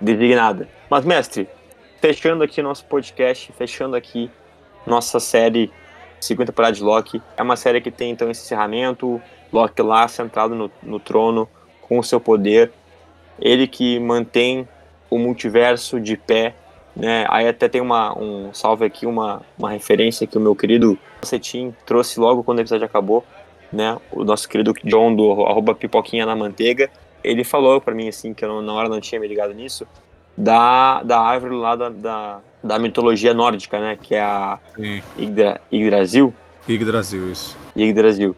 designada. 0.00 0.68
Mas, 0.90 1.04
mestre, 1.04 1.48
fechando 2.00 2.42
aqui 2.42 2.60
nosso 2.60 2.84
podcast, 2.86 3.52
fechando 3.52 3.94
aqui 3.94 4.28
nossa 4.84 5.20
série 5.20 5.72
segunda 6.20 6.46
temporada 6.46 6.74
de 6.74 6.82
Loki, 6.82 7.22
é 7.36 7.42
uma 7.42 7.54
série 7.54 7.80
que 7.80 7.90
tem 7.90 8.10
então 8.10 8.28
esse 8.28 8.42
encerramento, 8.42 9.22
Loki 9.52 9.80
lá 9.80 10.08
sentado 10.08 10.54
no, 10.56 10.70
no 10.82 10.98
trono 10.98 11.48
com 11.82 11.98
o 11.98 12.02
seu 12.02 12.18
poder, 12.18 12.72
ele 13.38 13.68
que 13.68 14.00
mantém 14.00 14.66
o 15.08 15.16
multiverso 15.16 16.00
de 16.00 16.16
pé, 16.16 16.54
né? 16.96 17.26
Aí 17.28 17.46
até 17.46 17.68
tem 17.68 17.80
uma 17.80 18.18
um 18.18 18.52
salve 18.52 18.84
aqui, 18.84 19.06
uma, 19.06 19.42
uma 19.56 19.70
referência 19.70 20.26
que 20.26 20.36
o 20.36 20.40
meu 20.40 20.56
querido 20.56 20.98
Cetim 21.22 21.72
trouxe 21.86 22.18
logo 22.18 22.42
quando 22.42 22.58
o 22.58 22.60
episódio 22.62 22.86
acabou, 22.86 23.24
né? 23.72 23.96
O 24.10 24.24
nosso 24.24 24.48
querido 24.48 24.72
John 24.82 25.14
do 25.14 25.44
arroba 25.44 25.74
pipoquinha 25.74 26.26
na 26.26 26.34
manteiga, 26.34 26.90
ele 27.24 27.42
falou 27.42 27.80
para 27.80 27.94
mim 27.94 28.08
assim, 28.08 28.34
que 28.34 28.44
eu 28.44 28.62
na 28.62 28.72
hora 28.72 28.88
não 28.88 29.00
tinha 29.00 29.20
me 29.20 29.26
ligado 29.26 29.54
nisso, 29.54 29.86
da, 30.36 31.02
da 31.02 31.20
árvore 31.20 31.54
lá 31.54 31.74
da, 31.74 31.88
da, 31.88 32.40
da 32.62 32.78
mitologia 32.78 33.32
nórdica, 33.32 33.80
né? 33.80 33.98
Que 34.00 34.14
é 34.14 34.22
a 34.22 34.58
Yggdra, 35.18 35.60
Yggdrasil. 35.72 36.34
Yggdrasil, 36.68 37.30
isso. 37.30 37.56
Yggdrasil. 37.76 38.36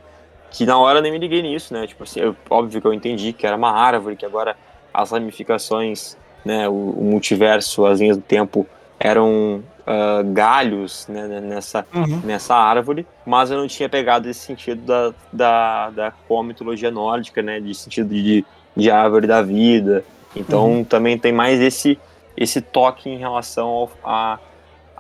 Que 0.51 0.65
na 0.65 0.79
hora 0.79 1.01
nem 1.01 1.13
me 1.13 1.19
liguei 1.19 1.43
nisso, 1.43 1.75
né? 1.75 1.87
Tipo 1.87 2.05
assim, 2.05 2.21
eu, 2.21 2.37
óbvio 2.49 2.81
que 2.81 2.87
eu 2.87 2.93
entendi 2.93 3.33
que 3.33 3.47
era 3.47 3.57
uma 3.57 3.71
árvore, 3.71 4.17
que 4.17 4.25
agora 4.25 4.57
as 4.93 5.11
ramificações, 5.11 6.17
né? 6.45 6.69
O, 6.69 6.73
o 6.73 7.05
multiverso, 7.05 7.87
as 7.87 8.01
linhas 8.01 8.17
do 8.17 8.23
tempo 8.23 8.67
eram 8.99 9.63
uh, 9.87 10.33
galhos 10.33 11.07
né, 11.09 11.41
nessa, 11.41 11.87
uhum. 11.95 12.21
nessa 12.25 12.55
árvore, 12.55 13.07
mas 13.27 13.51
eu 13.51 13.59
não 13.59 13.69
tinha 13.69 13.89
pegado 13.89 14.29
esse 14.29 14.41
sentido 14.41 14.83
da, 14.83 15.15
da, 15.33 15.91
da 15.91 16.11
com 16.27 16.41
a 16.41 16.45
mitologia 16.45 16.91
nórdica, 16.91 17.43
né? 17.43 17.61
De 17.61 17.75
sentido 17.75 18.09
de 18.15 18.45
de 18.77 18.91
árvore 18.91 19.27
da 19.27 19.43
vida. 19.43 20.05
Então 20.35 20.71
uhum. 20.71 20.85
também 20.85 21.19
tem 21.19 21.33
mais 21.33 21.61
esse 21.61 21.99
esse 22.37 22.61
toque 22.61 23.09
em 23.09 23.17
relação 23.17 23.89
à 24.05 24.35
a, 24.35 24.39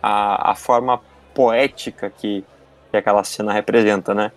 a, 0.02 0.52
a, 0.52 0.54
forma 0.54 1.00
poética 1.34 2.08
que, 2.08 2.42
que 2.90 2.96
aquela 2.96 3.22
cena 3.24 3.52
representa, 3.52 4.14
né? 4.14 4.32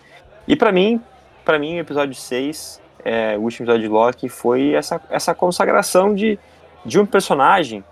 E 0.46 0.54
para 0.54 0.70
mim, 0.70 1.02
para 1.46 1.58
mim, 1.58 1.78
o 1.78 1.80
episódio 1.80 2.14
6, 2.14 2.82
é, 3.06 3.38
o 3.38 3.42
último 3.42 3.64
episódio 3.64 3.88
de 3.88 3.88
Loki, 3.88 4.28
foi 4.28 4.74
essa, 4.74 5.02
essa 5.10 5.34
consagração 5.34 6.14
de, 6.14 6.38
de 6.84 7.00
um 7.00 7.06
personagem 7.06 7.86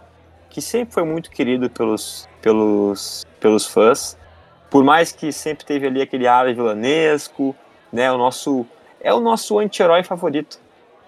que 0.49 0.61
sempre 0.61 0.93
foi 0.93 1.05
muito 1.05 1.31
querido 1.31 1.69
pelos, 1.69 2.27
pelos, 2.41 3.25
pelos 3.39 3.65
fãs, 3.65 4.17
por 4.69 4.83
mais 4.83 5.13
que 5.13 5.31
sempre 5.31 5.65
teve 5.65 5.87
ali 5.87 6.01
aquele 6.01 6.27
ar 6.27 6.53
vilanesco, 6.53 7.55
né? 7.93 8.11
O 8.11 8.17
nosso 8.17 8.65
é 8.99 9.13
o 9.13 9.21
nosso 9.21 9.57
anti-herói 9.57 10.03
favorito 10.03 10.59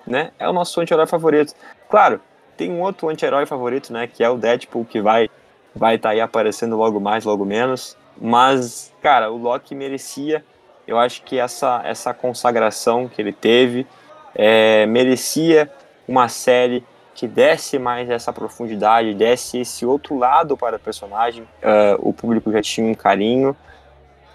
né? 0.10 0.32
É 0.40 0.50
o 0.50 0.54
nosso 0.54 0.82
anti-herói 0.82 1.08
favorito. 1.08 1.54
Claro, 1.88 2.20
tem 2.58 2.72
um 2.72 2.82
outro 2.82 3.08
anti-herói 3.08 3.46
favorito, 3.46 3.94
né? 3.94 4.08
Que 4.08 4.24
é 4.24 4.30
o 4.30 4.38
Deadpool, 4.38 4.84
que 4.84 5.00
vai 5.00 5.30
vai 5.76 5.96
estar 5.96 6.10
tá 6.10 6.14
aí 6.14 6.22
aparecendo 6.22 6.76
logo 6.76 7.00
mais, 7.00 7.24
logo 7.24 7.46
menos. 7.46 7.96
Mas, 8.20 8.94
cara, 9.02 9.32
o 9.32 9.38
Loki 9.38 9.76
merecia. 9.76 10.44
Eu 10.86 10.98
acho 10.98 11.22
que 11.22 11.40
essa, 11.40 11.82
essa 11.86 12.14
consagração 12.14 13.08
que 13.08 13.22
ele 13.22 13.32
teve 13.32 13.86
é, 14.34 14.86
merecia 14.88 15.72
uma 16.08 16.28
série 16.28 16.84
que 17.14 17.28
desse 17.28 17.78
mais 17.78 18.10
essa 18.10 18.34
profundidade, 18.34 19.14
desse 19.14 19.60
esse 19.60 19.86
outro 19.86 20.18
lado 20.18 20.58
para 20.58 20.78
o 20.78 20.80
personagem. 20.80 21.44
Uh, 21.44 22.10
o 22.10 22.14
público 22.14 22.52
já 22.52 22.62
tinha 22.62 22.90
um 22.90 22.96
carinho. 22.96 23.56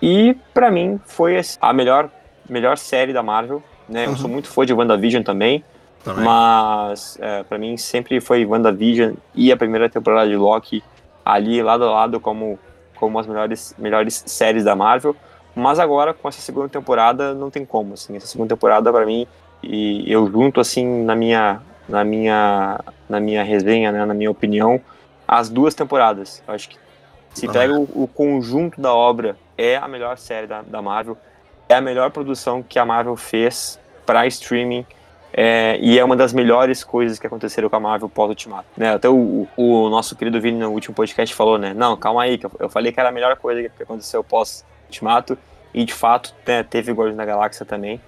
E, 0.00 0.34
para 0.52 0.70
mim, 0.70 1.00
foi 1.04 1.40
a 1.60 1.72
melhor, 1.72 2.10
melhor 2.48 2.78
série 2.78 3.12
da 3.12 3.22
Marvel 3.22 3.62
né? 3.88 4.06
Uhum. 4.06 4.12
Eu 4.12 4.16
sou 4.16 4.30
muito 4.30 4.48
fã 4.48 4.64
de 4.64 4.72
WandaVision 4.72 5.22
também. 5.22 5.64
também. 6.02 6.24
Mas, 6.24 7.18
é, 7.20 7.42
para 7.42 7.58
mim, 7.58 7.76
sempre 7.76 8.20
foi 8.20 8.44
WandaVision 8.44 9.14
e 9.34 9.52
a 9.52 9.56
primeira 9.56 9.88
temporada 9.88 10.28
de 10.28 10.36
Loki 10.36 10.82
ali 11.24 11.62
lado 11.62 11.84
a 11.84 11.90
lado 11.90 12.20
como, 12.20 12.58
como 12.96 13.18
as 13.18 13.26
melhores, 13.26 13.74
melhores 13.78 14.22
séries 14.26 14.64
da 14.64 14.76
Marvel. 14.76 15.16
Mas 15.54 15.78
agora, 15.78 16.12
com 16.12 16.28
essa 16.28 16.40
segunda 16.40 16.68
temporada, 16.68 17.32
não 17.32 17.50
tem 17.50 17.64
como, 17.64 17.94
assim. 17.94 18.16
Essa 18.16 18.26
segunda 18.26 18.54
temporada, 18.54 18.92
para 18.92 19.06
mim, 19.06 19.26
e 19.62 20.10
eu 20.10 20.30
junto, 20.30 20.60
assim, 20.60 21.04
na 21.04 21.14
minha, 21.14 21.60
na 21.88 22.04
minha, 22.04 22.80
na 23.08 23.20
minha 23.20 23.42
resenha, 23.42 23.92
né, 23.92 24.04
na 24.04 24.14
minha 24.14 24.30
opinião, 24.30 24.80
as 25.26 25.48
duas 25.48 25.74
temporadas. 25.74 26.42
Eu 26.46 26.54
acho 26.54 26.68
que 26.68 26.76
se 27.32 27.48
pega 27.48 27.74
o, 27.74 27.82
o, 27.94 28.08
conjunto 28.08 28.80
da 28.80 28.94
obra, 28.94 29.36
é 29.56 29.76
a 29.76 29.88
melhor 29.88 30.16
série 30.18 30.46
da, 30.46 30.62
da 30.62 30.82
Marvel, 30.82 31.16
é 31.68 31.74
a 31.74 31.80
melhor 31.80 32.10
produção 32.10 32.62
que 32.62 32.78
a 32.78 32.84
Marvel 32.84 33.16
fez 33.16 33.78
para 34.04 34.26
streaming, 34.26 34.86
é, 35.32 35.78
e 35.80 35.98
é 35.98 36.04
uma 36.04 36.14
das 36.14 36.32
melhores 36.32 36.84
coisas 36.84 37.18
que 37.18 37.26
aconteceram 37.26 37.68
com 37.68 37.74
a 37.74 37.80
Marvel 37.80 38.08
pós-Ultimato. 38.08 38.66
Né? 38.76 38.94
Até 38.94 39.08
o, 39.08 39.48
o, 39.56 39.88
nosso 39.88 40.14
querido 40.14 40.40
Vini 40.40 40.58
no 40.58 40.70
último 40.70 40.94
podcast 40.94 41.34
falou, 41.34 41.58
né? 41.58 41.74
Não, 41.74 41.96
calma 41.96 42.22
aí, 42.22 42.38
que 42.38 42.46
eu, 42.46 42.52
eu 42.60 42.68
falei 42.68 42.92
que 42.92 43.00
era 43.00 43.08
a 43.08 43.12
melhor 43.12 43.34
coisa 43.36 43.68
que 43.68 43.82
aconteceu 43.82 44.22
pós-Ultimato, 44.22 45.36
e 45.72 45.84
de 45.84 45.92
fato 45.92 46.32
né, 46.46 46.62
teve 46.62 46.92
Guardiões 46.92 47.16
da 47.16 47.24
Galáxia 47.24 47.66
também, 47.66 48.00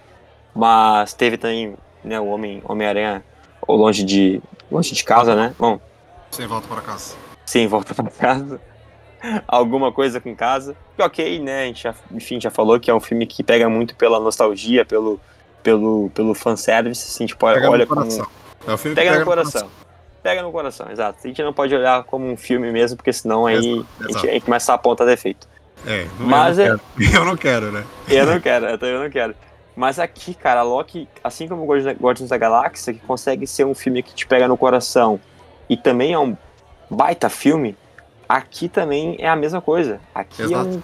mas 0.54 1.12
teve 1.14 1.36
também 1.36 1.74
né, 2.04 2.20
o 2.20 2.26
Homem-Aranha 2.26 3.24
Homem 3.66 3.82
longe 3.82 4.04
de, 4.04 4.40
longe 4.70 4.94
de 4.94 5.02
casa, 5.02 5.34
né? 5.34 5.52
Bom, 5.58 5.80
sem 6.30 6.46
volta 6.46 6.68
para 6.68 6.80
casa. 6.80 7.16
Sim, 7.44 7.66
volta 7.66 7.94
para 7.94 8.10
casa. 8.10 8.60
Alguma 9.46 9.92
coisa 9.92 10.20
com 10.20 10.34
casa. 10.34 10.76
E 10.98 11.02
ok, 11.02 11.38
né? 11.40 11.62
A 11.62 11.66
gente 11.66 11.82
já, 11.82 11.94
enfim, 12.10 12.40
já 12.40 12.50
falou 12.50 12.78
que 12.78 12.90
é 12.90 12.94
um 12.94 13.00
filme 13.00 13.26
que 13.26 13.42
pega 13.42 13.68
muito 13.68 13.94
pela 13.96 14.20
nostalgia, 14.20 14.84
pelo, 14.84 15.20
pelo, 15.62 16.10
pelo 16.14 16.34
fanservice. 16.34 17.06
Assim, 17.08 17.26
tipo, 17.26 17.44
pega 17.44 17.70
olha 17.70 17.86
como. 17.86 18.02
É 18.66 18.72
o 18.72 18.78
filme 18.78 18.94
pega, 18.94 19.10
pega 19.10 19.20
no 19.20 19.24
coração. 19.24 19.52
coração. 19.62 19.86
Pega 20.22 20.42
no 20.42 20.50
coração, 20.52 20.90
exato. 20.90 21.18
A 21.22 21.26
gente 21.28 21.42
não 21.42 21.52
pode 21.52 21.74
olhar 21.74 22.02
como 22.04 22.28
um 22.28 22.36
filme 22.36 22.72
mesmo, 22.72 22.96
porque 22.96 23.12
senão 23.12 23.46
aí 23.46 23.56
exato, 23.56 23.86
A, 24.00 24.06
gente, 24.08 24.28
a 24.28 24.32
gente 24.32 24.44
começa 24.44 24.72
a 24.72 24.74
apontar 24.74 25.06
defeito. 25.06 25.46
É, 25.86 26.06
não, 26.18 26.26
Mas 26.26 26.58
eu, 26.58 26.68
não 26.68 26.74
é... 26.74 27.14
eu 27.16 27.24
não 27.24 27.36
quero, 27.36 27.70
né? 27.70 27.84
Eu 28.08 28.26
não 28.26 28.40
quero, 28.40 28.66
eu, 28.66 28.78
eu 28.78 29.02
não 29.02 29.10
quero. 29.10 29.34
Mas 29.76 29.98
aqui, 29.98 30.32
cara, 30.32 30.62
Loki, 30.62 31.06
assim 31.22 31.46
como 31.46 31.66
Guardiões 31.66 32.30
da 32.30 32.38
Galáxia, 32.38 32.94
que 32.94 33.00
consegue 33.00 33.46
ser 33.46 33.66
um 33.66 33.74
filme 33.74 34.02
que 34.02 34.14
te 34.14 34.26
pega 34.26 34.48
no 34.48 34.56
coração 34.56 35.20
e 35.68 35.76
também 35.76 36.14
é 36.14 36.18
um 36.18 36.34
baita 36.90 37.28
filme, 37.28 37.76
aqui 38.28 38.68
também 38.68 39.16
é 39.18 39.28
a 39.28 39.36
mesma 39.36 39.60
coisa. 39.60 40.00
Aqui 40.14 40.42
é 40.42 40.44
Exato. 40.46 40.68
é 40.68 40.72
um, 40.72 40.82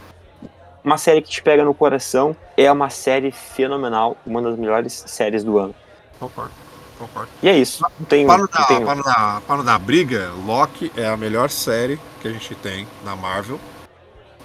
uma 0.84 0.98
série 0.98 1.22
que 1.22 1.30
te 1.30 1.42
pega 1.42 1.64
no 1.64 1.74
coração, 1.74 2.36
é 2.56 2.70
uma 2.70 2.90
série 2.90 3.30
fenomenal, 3.30 4.16
uma 4.26 4.42
das 4.42 4.56
melhores 4.56 5.04
séries 5.06 5.44
do 5.44 5.58
ano. 5.58 5.74
Concordo. 6.18 6.52
Concordo. 6.98 7.28
E 7.42 7.48
é 7.48 7.56
isso. 7.56 7.84
Tem, 8.08 8.26
para, 8.26 8.46
dar, 8.46 8.66
tem... 8.66 8.84
para, 8.84 9.02
dar, 9.02 9.40
para 9.42 9.62
dar 9.62 9.78
briga, 9.78 10.30
Loki 10.46 10.92
é 10.96 11.06
a 11.06 11.16
melhor 11.16 11.50
série 11.50 11.98
que 12.20 12.28
a 12.28 12.32
gente 12.32 12.54
tem 12.56 12.86
na 13.04 13.16
Marvel. 13.16 13.58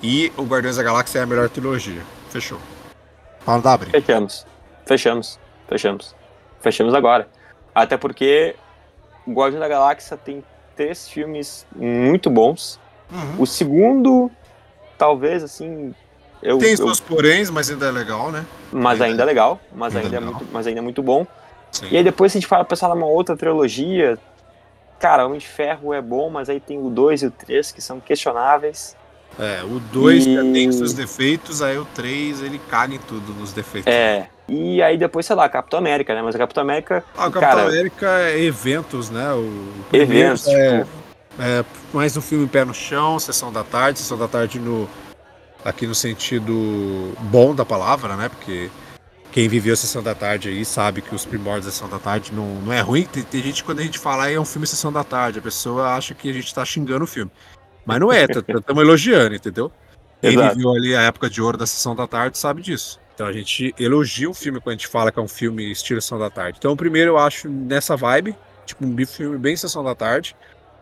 E 0.01 0.31
o 0.38 0.43
Guardiões 0.43 0.77
da 0.77 0.83
Galáxia 0.83 1.19
é 1.19 1.23
a 1.23 1.25
melhor 1.25 1.49
trilogia. 1.49 2.03
Fechou. 2.29 2.60
Para 3.43 3.62
dar 3.62 3.77
briga. 3.77 3.99
Fechamos. 3.99 4.45
Fechamos. 4.86 5.39
Fechamos. 5.67 6.15
Fechamos 6.60 6.93
agora. 6.93 7.27
Até 7.73 7.97
porque 7.97 8.55
o 9.25 9.33
Guardião 9.33 9.60
da 9.60 9.67
Galáxia 9.67 10.17
tem 10.17 10.43
três 10.75 11.07
filmes 11.07 11.65
muito 11.75 12.29
bons. 12.29 12.79
Uhum. 13.11 13.41
O 13.41 13.45
segundo, 13.45 14.31
talvez, 14.97 15.43
assim. 15.43 15.93
Eu, 16.41 16.57
tem 16.59 16.75
seus 16.75 16.99
eu... 16.99 17.05
poréns, 17.05 17.49
mas 17.49 17.69
ainda 17.69 17.87
é 17.87 17.91
legal, 17.91 18.31
né? 18.31 18.45
Mas 18.71 19.01
ainda, 19.01 19.23
é 19.23 19.25
legal, 19.25 19.59
mas 19.73 19.95
ainda, 19.95 20.07
ainda 20.07 20.17
é, 20.17 20.31
muito, 20.31 20.45
mas 20.51 20.67
ainda 20.67 20.79
é 20.79 20.83
muito 20.83 21.01
bom. 21.01 21.25
Sim. 21.71 21.87
E 21.91 21.97
aí 21.97 22.03
depois 22.03 22.31
se 22.31 22.37
a 22.37 22.41
gente 22.41 22.47
fala 22.47 22.63
pensar 22.63 22.89
numa 22.89 23.07
outra 23.07 23.35
trilogia, 23.35 24.17
cara, 24.99 25.25
Homem 25.25 25.39
de 25.39 25.47
Ferro 25.47 25.93
é 25.93 26.01
bom, 26.01 26.29
mas 26.29 26.49
aí 26.49 26.59
tem 26.59 26.77
o 26.77 26.89
2 26.89 27.23
e 27.23 27.25
o 27.27 27.31
3 27.31 27.71
que 27.71 27.81
são 27.81 27.99
questionáveis. 27.99 28.95
É, 29.39 29.63
o 29.63 29.79
2 29.79 30.25
e... 30.25 30.35
tem 30.53 30.71
seus 30.71 30.93
defeitos, 30.93 31.61
aí 31.61 31.77
o 31.77 31.85
3 31.85 32.41
ele 32.41 32.59
caga 32.69 32.95
em 32.95 32.99
tudo 32.99 33.33
nos 33.33 33.51
defeitos. 33.51 33.91
É, 33.91 34.27
e 34.47 34.81
aí 34.81 34.97
depois, 34.97 35.25
sei 35.25 35.35
lá, 35.35 35.47
Capitão 35.49 35.79
América, 35.79 36.15
né? 36.15 36.21
Mas 36.21 36.35
a 36.35 36.37
Capitão 36.37 36.61
América. 36.61 37.03
Ah, 37.15 37.27
o 37.27 37.31
Capitão 37.31 37.41
cara, 37.41 37.61
América 37.63 38.07
é 38.21 38.39
eventos, 38.39 39.09
né? 39.09 39.33
O 39.33 39.83
eventos, 39.91 40.47
é, 40.47 40.79
tipo... 40.79 41.06
é 41.39 41.63
mais 41.93 42.15
um 42.17 42.21
filme 42.21 42.47
pé 42.47 42.65
no 42.65 42.73
chão, 42.73 43.19
sessão 43.19 43.52
da 43.52 43.63
tarde, 43.63 44.00
sessão 44.00 44.17
da 44.17 44.28
tarde 44.28 44.60
no. 44.60 44.89
Aqui 45.65 45.86
no 45.86 45.95
sentido 45.95 47.13
bom 47.19 47.54
da 47.54 47.65
palavra, 47.65 48.15
né? 48.15 48.30
Porque 48.30 48.69
quem 49.32 49.50
viveu 49.50 49.73
a 49.73 49.78
sessão 49.78 50.02
da 50.02 50.15
tarde 50.15 50.50
aí 50.50 50.63
sabe 50.63 51.02
que 51.02 51.13
os 51.13 51.26
primórdios 51.26 51.65
da 51.65 51.71
sessão 51.71 51.89
da 51.89 52.00
tarde 52.00 52.32
não, 52.32 52.62
não 52.62 52.71
é 52.71 52.80
ruim. 52.80 53.04
Tem, 53.04 53.23
tem 53.23 53.41
gente, 53.41 53.63
quando 53.63 53.80
a 53.80 53.84
gente 53.84 54.00
fala 54.00 54.30
é 54.30 54.39
um 54.39 54.45
filme 54.45 54.65
sessão 54.65 54.93
da 54.93 55.04
tarde, 55.04 55.39
a 55.39 55.41
pessoa 55.41 55.95
acha 55.95 56.13
que 56.13 56.30
a 56.30 56.34
gente 56.34 56.54
tá 56.54 56.63
xingando 56.63 57.04
o 57.04 57.08
filme. 57.08 57.32
Mas 57.86 58.00
não 58.00 58.12
é, 58.12 58.23
estamos 58.23 58.84
elogiando, 58.84 59.36
entendeu? 59.36 59.71
Quem 60.21 60.34
Exato. 60.34 60.56
viveu 60.56 60.71
ali 60.71 60.95
a 60.95 61.02
época 61.02 61.30
de 61.30 61.41
ouro 61.41 61.58
da 61.58 61.65
sessão 61.65 61.95
da 61.95 62.08
tarde 62.08 62.38
sabe 62.38 62.62
disso. 62.62 63.00
Então 63.17 63.26
a 63.26 63.34
gente 63.34 63.73
elogia 63.80 64.30
o 64.30 64.34
filme 64.34 64.62
quando 64.62 64.76
a 64.76 64.78
gente 64.78 64.88
fala 64.88 65.12
que 65.12 65.17
é 65.17 65.21
um 65.21 65.28
filme 65.28 65.71
estilo 65.71 66.00
Sessão 66.00 66.19
da 66.19 66.30
Tarde. 66.30 66.60
Então 66.60 66.71
o 66.71 66.78
primeiro 66.78 67.12
eu 67.12 67.17
acho 67.17 67.50
nessa 67.50 67.97
vibe, 67.97 68.36
tipo 68.63 68.86
um 68.86 69.06
filme 69.08 69.39
bem 69.39 69.56
Sessão 69.56 69.84
da 69.84 69.95
Tarde. 69.95 70.36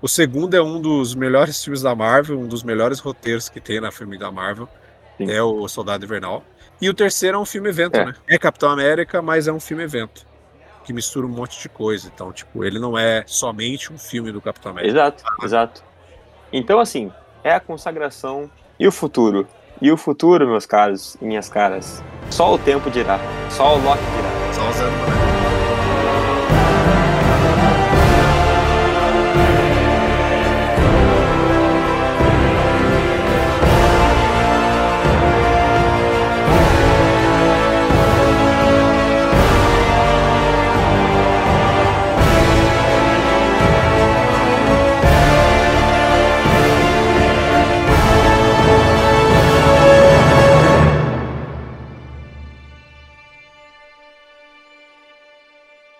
O 0.06 0.08
segundo 0.08 0.54
é 0.54 0.62
um 0.62 0.80
dos 0.80 1.15
melhores 1.15 1.63
filmes 1.63 1.82
da 1.82 1.96
Marvel, 1.96 2.39
um 2.39 2.48
dos 2.48 2.62
melhores 2.62 3.00
roteiros 3.00 3.50
que 3.50 3.60
tem 3.60 3.82
na 3.82 3.91
filme 3.91 4.20
da 4.20 4.32
Marvel. 4.32 4.70
Sim. 5.18 5.32
É 5.32 5.41
o 5.41 5.68
Soldado 5.68 6.06
Invernal. 6.06 6.44
E 6.80 6.88
o 6.88 6.94
terceiro 6.94 7.38
é 7.38 7.39
um 7.39 7.46
filme 7.46 7.70
evento, 7.70 7.96
é. 7.96 8.06
né? 8.06 8.13
É 8.28 8.38
Capitão 8.38 8.70
América, 8.70 9.20
mas 9.20 9.48
é 9.48 9.52
um 9.52 9.60
filme 9.60 9.82
evento. 9.82 10.24
Que 10.84 10.94
mistura 10.94 11.26
um 11.26 11.30
monte 11.30 11.60
de 11.60 11.68
coisa. 11.68 12.12
Então, 12.13 12.32
tipo, 12.32 12.63
ele 12.63 12.78
não 12.78 12.96
é 12.96 13.24
somente 13.26 13.91
um 13.91 13.98
filme 13.98 14.32
do 14.32 14.39
Capitão 14.39 14.74
América. 14.74 14.91
Exato, 14.94 15.24
ah. 15.26 15.44
exato. 15.44 15.84
Então, 16.54 16.80
assim, 16.80 17.12
é 17.44 17.54
a 17.54 17.60
consagração 17.60 18.48
e 18.80 18.88
o 18.88 18.91
futuro. 18.91 19.48
E 19.82 19.91
o 19.91 19.98
futuro, 19.98 20.48
meus 20.48 20.68
caros 20.68 21.18
e 21.20 21.26
minhas 21.26 21.50
caras, 21.50 22.04
só 22.30 22.54
o 22.54 22.60
tempo 22.60 22.91
dirá. 22.91 23.20
Só 23.50 23.76
o 23.76 23.84
Loki 23.84 24.04
dirá. 24.04 24.54
Só 24.54 24.70
o 24.70 24.74
Zé 24.74 25.14